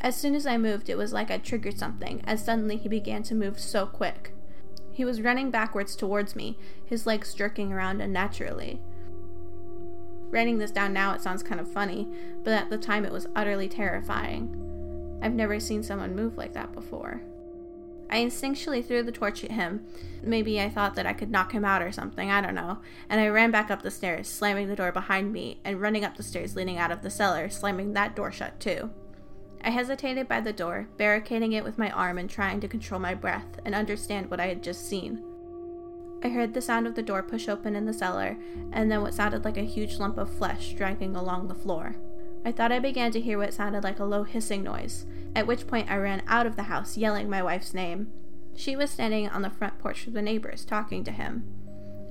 As 0.00 0.16
soon 0.16 0.34
as 0.34 0.46
I 0.46 0.56
moved, 0.58 0.88
it 0.88 0.96
was 0.96 1.12
like 1.12 1.30
I'd 1.30 1.44
triggered 1.44 1.78
something, 1.78 2.22
as 2.24 2.44
suddenly 2.44 2.76
he 2.76 2.88
began 2.88 3.22
to 3.24 3.34
move 3.34 3.58
so 3.58 3.86
quick. 3.86 4.32
He 4.92 5.04
was 5.04 5.22
running 5.22 5.50
backwards 5.50 5.96
towards 5.96 6.36
me, 6.36 6.58
his 6.84 7.06
legs 7.06 7.34
jerking 7.34 7.72
around 7.72 8.00
unnaturally. 8.00 8.80
Writing 10.30 10.58
this 10.58 10.70
down 10.70 10.92
now, 10.92 11.14
it 11.14 11.20
sounds 11.20 11.42
kind 11.42 11.60
of 11.60 11.72
funny, 11.72 12.08
but 12.44 12.52
at 12.52 12.70
the 12.70 12.78
time 12.78 13.04
it 13.04 13.12
was 13.12 13.26
utterly 13.34 13.68
terrifying. 13.68 14.54
I've 15.22 15.34
never 15.34 15.58
seen 15.58 15.82
someone 15.82 16.14
move 16.14 16.36
like 16.36 16.52
that 16.52 16.72
before. 16.72 17.22
I 18.10 18.18
instinctually 18.18 18.84
threw 18.84 19.02
the 19.02 19.12
torch 19.12 19.44
at 19.44 19.50
him. 19.50 19.84
Maybe 20.22 20.60
I 20.60 20.68
thought 20.68 20.94
that 20.94 21.06
I 21.06 21.12
could 21.12 21.30
knock 21.30 21.52
him 21.52 21.64
out 21.64 21.82
or 21.82 21.92
something, 21.92 22.30
I 22.30 22.40
don't 22.40 22.54
know. 22.54 22.78
And 23.08 23.20
I 23.20 23.28
ran 23.28 23.50
back 23.50 23.70
up 23.70 23.82
the 23.82 23.90
stairs, 23.90 24.28
slamming 24.28 24.68
the 24.68 24.76
door 24.76 24.92
behind 24.92 25.32
me, 25.32 25.60
and 25.64 25.80
running 25.80 26.04
up 26.04 26.16
the 26.16 26.22
stairs 26.22 26.56
leading 26.56 26.78
out 26.78 26.90
of 26.90 27.02
the 27.02 27.10
cellar, 27.10 27.48
slamming 27.50 27.92
that 27.92 28.16
door 28.16 28.32
shut 28.32 28.60
too. 28.60 28.90
I 29.62 29.70
hesitated 29.70 30.28
by 30.28 30.40
the 30.40 30.52
door, 30.52 30.88
barricading 30.96 31.52
it 31.52 31.64
with 31.64 31.78
my 31.78 31.90
arm 31.90 32.18
and 32.18 32.30
trying 32.30 32.60
to 32.60 32.68
control 32.68 33.00
my 33.00 33.14
breath 33.14 33.58
and 33.64 33.74
understand 33.74 34.30
what 34.30 34.40
I 34.40 34.46
had 34.46 34.62
just 34.62 34.88
seen. 34.88 35.22
I 36.22 36.28
heard 36.28 36.54
the 36.54 36.60
sound 36.60 36.86
of 36.86 36.94
the 36.94 37.02
door 37.02 37.22
push 37.22 37.48
open 37.48 37.76
in 37.76 37.86
the 37.86 37.92
cellar, 37.92 38.36
and 38.72 38.90
then 38.90 39.02
what 39.02 39.14
sounded 39.14 39.44
like 39.44 39.56
a 39.56 39.62
huge 39.62 39.98
lump 39.98 40.18
of 40.18 40.32
flesh 40.32 40.72
dragging 40.72 41.14
along 41.14 41.46
the 41.46 41.54
floor. 41.54 41.96
I 42.44 42.52
thought 42.52 42.72
I 42.72 42.78
began 42.78 43.12
to 43.12 43.20
hear 43.20 43.38
what 43.38 43.54
sounded 43.54 43.84
like 43.84 43.98
a 43.98 44.04
low 44.04 44.24
hissing 44.24 44.62
noise, 44.62 45.06
at 45.34 45.46
which 45.46 45.66
point 45.66 45.90
I 45.90 45.96
ran 45.96 46.22
out 46.26 46.46
of 46.46 46.56
the 46.56 46.64
house, 46.64 46.96
yelling 46.96 47.28
my 47.28 47.42
wife's 47.42 47.74
name. 47.74 48.08
She 48.56 48.74
was 48.74 48.90
standing 48.90 49.28
on 49.28 49.42
the 49.42 49.50
front 49.50 49.78
porch 49.78 50.04
with 50.04 50.14
the 50.14 50.22
neighbors, 50.22 50.64
talking 50.64 51.04
to 51.04 51.12
him. 51.12 51.44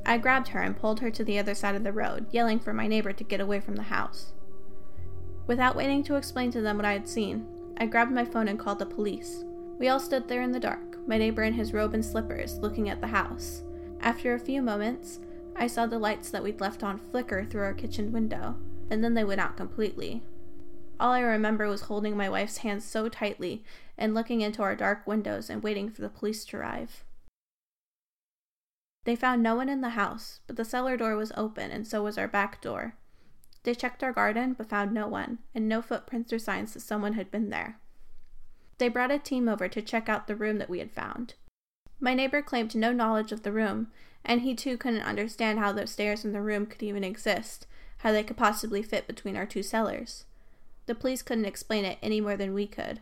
I 0.06 0.18
grabbed 0.18 0.50
her 0.50 0.62
and 0.62 0.78
pulled 0.78 1.02
her 1.02 1.12
to 1.12 1.24
the 1.24 1.38
other 1.38 1.54
side 1.54 1.76
of 1.76 1.84
the 1.84 1.92
road, 1.92 2.28
yelling 2.32 2.60
for 2.60 2.74
my 2.74 2.88
neighbor 2.88 3.12
to 3.12 3.24
get 3.24 3.42
away 3.42 3.60
from 3.60 3.76
the 3.76 3.84
house. 3.84 4.32
Without 5.48 5.76
waiting 5.78 6.04
to 6.04 6.16
explain 6.16 6.52
to 6.52 6.62
them 6.62 6.76
what 6.76 6.86
I 6.86 6.94
had 6.94 7.08
seen, 7.08 7.48
I 7.78 7.86
grabbed 7.86 8.12
my 8.12 8.26
phone 8.26 8.50
and 8.50 8.60
called 8.60 8.80
the 8.80 8.86
police. 8.86 9.46
We 9.80 9.88
all 9.88 10.00
stood 10.00 10.28
there 10.28 10.42
in 10.42 10.52
the 10.52 10.60
dark, 10.60 10.98
my 11.08 11.18
neighbor 11.18 11.44
in 11.44 11.54
his 11.54 11.74
robe 11.74 11.94
and 11.94 12.04
slippers, 12.04 12.58
looking 12.58 12.90
at 12.90 13.00
the 13.00 13.08
house. 13.08 13.64
After 14.02 14.34
a 14.34 14.40
few 14.40 14.62
moments, 14.62 15.20
I 15.56 15.68
saw 15.68 15.86
the 15.86 16.00
lights 16.00 16.30
that 16.32 16.44
we'd 16.44 16.60
left 16.60 16.84
on 16.84 17.00
flicker 17.00 17.46
through 17.46 17.64
our 17.64 17.74
kitchen 17.74 18.12
window 18.12 18.56
and 18.90 19.04
then 19.04 19.14
they 19.14 19.24
went 19.24 19.42
out 19.42 19.58
completely. 19.58 20.22
All 21.00 21.12
I 21.12 21.20
remember 21.20 21.68
was 21.68 21.82
holding 21.84 22.18
my 22.18 22.30
wife's 22.30 22.58
hands 22.58 22.84
so 22.84 23.08
tightly 23.08 23.64
and 23.98 24.14
looking 24.14 24.42
into 24.42 24.62
our 24.62 24.76
dark 24.76 25.06
windows 25.06 25.50
and 25.50 25.64
waiting 25.64 25.90
for 25.90 26.02
the 26.02 26.10
police 26.10 26.44
to 26.46 26.58
arrive. 26.58 27.04
They 29.04 29.16
found 29.16 29.42
no 29.42 29.56
one 29.56 29.70
in 29.70 29.82
the 29.82 29.90
house, 29.90 30.42
but 30.48 30.58
the 30.58 30.66
cellar 30.66 30.98
door 30.98 31.16
was 31.16 31.32
open 31.38 31.72
and 31.72 31.88
so 31.88 32.04
was 32.04 32.18
our 32.18 32.28
back 32.28 32.62
door. 32.62 32.96
They 33.68 33.76
checked 33.76 34.02
our 34.02 34.14
garden 34.14 34.54
but 34.54 34.70
found 34.70 34.94
no 34.94 35.10
one, 35.10 35.40
and 35.54 35.68
no 35.68 35.82
footprints 35.82 36.32
or 36.32 36.40
signs 36.40 36.74
that 36.74 36.80
someone 36.80 37.16
had 37.16 37.30
been 37.30 37.50
there. 37.50 37.78
They 38.78 38.88
brought 38.88 39.12
a 39.12 39.20
team 39.20 39.50
over 39.50 39.68
to 39.68 39.82
check 39.82 40.08
out 40.08 40.26
the 40.26 40.38
room 40.38 40.58
that 40.60 40.70
we 40.70 40.80
had 40.80 40.94
found. 40.94 41.34
My 42.00 42.14
neighbor 42.14 42.42
claimed 42.42 42.74
no 42.76 42.94
knowledge 42.94 43.34
of 43.34 43.44
the 43.44 43.52
room, 43.52 43.92
and 44.24 44.40
he 44.40 44.56
too 44.56 44.78
couldn't 44.78 45.02
understand 45.02 45.60
how 45.60 45.74
the 45.74 45.86
stairs 45.86 46.24
in 46.24 46.32
the 46.32 46.42
room 46.42 46.66
could 46.66 46.82
even 46.82 47.04
exist, 47.04 47.68
how 47.98 48.14
they 48.14 48.24
could 48.24 48.38
possibly 48.38 48.82
fit 48.82 49.06
between 49.06 49.36
our 49.36 49.46
two 49.46 49.64
cellars. 49.64 50.24
The 50.86 50.96
police 50.96 51.22
couldn't 51.22 51.44
explain 51.44 51.84
it 51.84 51.98
any 52.02 52.22
more 52.22 52.38
than 52.38 52.54
we 52.54 52.68
could. 52.68 53.02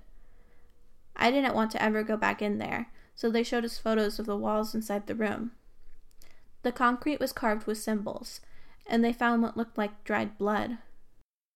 I 1.15 1.29
didn't 1.29 1.53
want 1.53 1.69
to 1.73 1.83
ever 1.83 2.01
go 2.01 2.17
back 2.17 2.41
in 2.41 2.57
there, 2.57 2.89
so 3.13 3.29
they 3.29 3.43
showed 3.43 3.65
us 3.65 3.77
photos 3.77 4.17
of 4.17 4.25
the 4.25 4.35
walls 4.35 4.73
inside 4.73 5.05
the 5.05 5.13
room. 5.13 5.51
The 6.63 6.71
concrete 6.71 7.19
was 7.19 7.33
carved 7.33 7.67
with 7.67 7.77
symbols, 7.77 8.41
and 8.87 9.03
they 9.03 9.13
found 9.13 9.41
what 9.41 9.57
looked 9.57 9.77
like 9.77 10.03
dried 10.03 10.37
blood. 10.37 10.77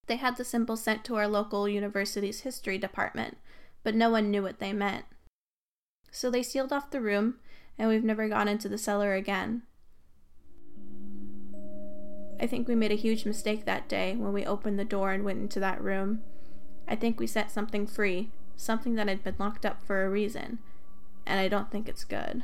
They 0.08 0.15
had 0.15 0.38
the 0.38 0.44
symbols 0.44 0.82
sent 0.82 1.06
to 1.06 1.15
our 1.15 1.28
local 1.28 1.70
university's 1.70 2.42
history 2.42 2.78
department, 2.78 3.38
but 3.84 3.96
no 3.96 4.10
one 4.10 4.32
knew 4.32 4.42
what 4.42 4.60
they 4.60 4.74
meant. 4.74 5.06
So 6.12 6.32
they 6.32 6.42
sealed 6.42 6.74
off 6.74 6.89
the 6.89 7.02
room, 7.02 7.36
and 7.78 7.88
we've 7.89 8.04
never 8.04 8.28
gone 8.28 8.48
into 8.48 8.68
the 8.68 8.78
cellar 8.78 9.13
again. 9.13 9.63
I 12.42 12.48
think 12.48 12.68
we 12.68 12.76
made 12.76 12.92
a 12.92 12.96
huge 12.96 13.26
mistake 13.26 13.65
that 13.65 13.89
day 13.89 14.15
when 14.15 14.34
we 14.34 14.46
opened 14.46 14.80
the 14.80 14.86
door 14.86 15.12
and 15.12 15.24
went 15.24 15.39
into 15.39 15.60
that 15.60 15.82
room. 15.82 16.22
I 16.88 16.96
think 16.96 17.20
we 17.20 17.28
set 17.28 17.52
something 17.52 17.86
free, 17.86 18.32
something 18.56 18.96
that 18.96 19.08
had 19.08 19.24
been 19.24 19.36
locked 19.38 19.65
up 19.65 19.84
for 19.84 20.06
a 20.06 20.10
reason, 20.10 20.60
and 21.26 21.39
I 21.39 21.48
don't 21.48 21.70
think 21.70 21.88
it's 21.88 22.04
good. 22.04 22.44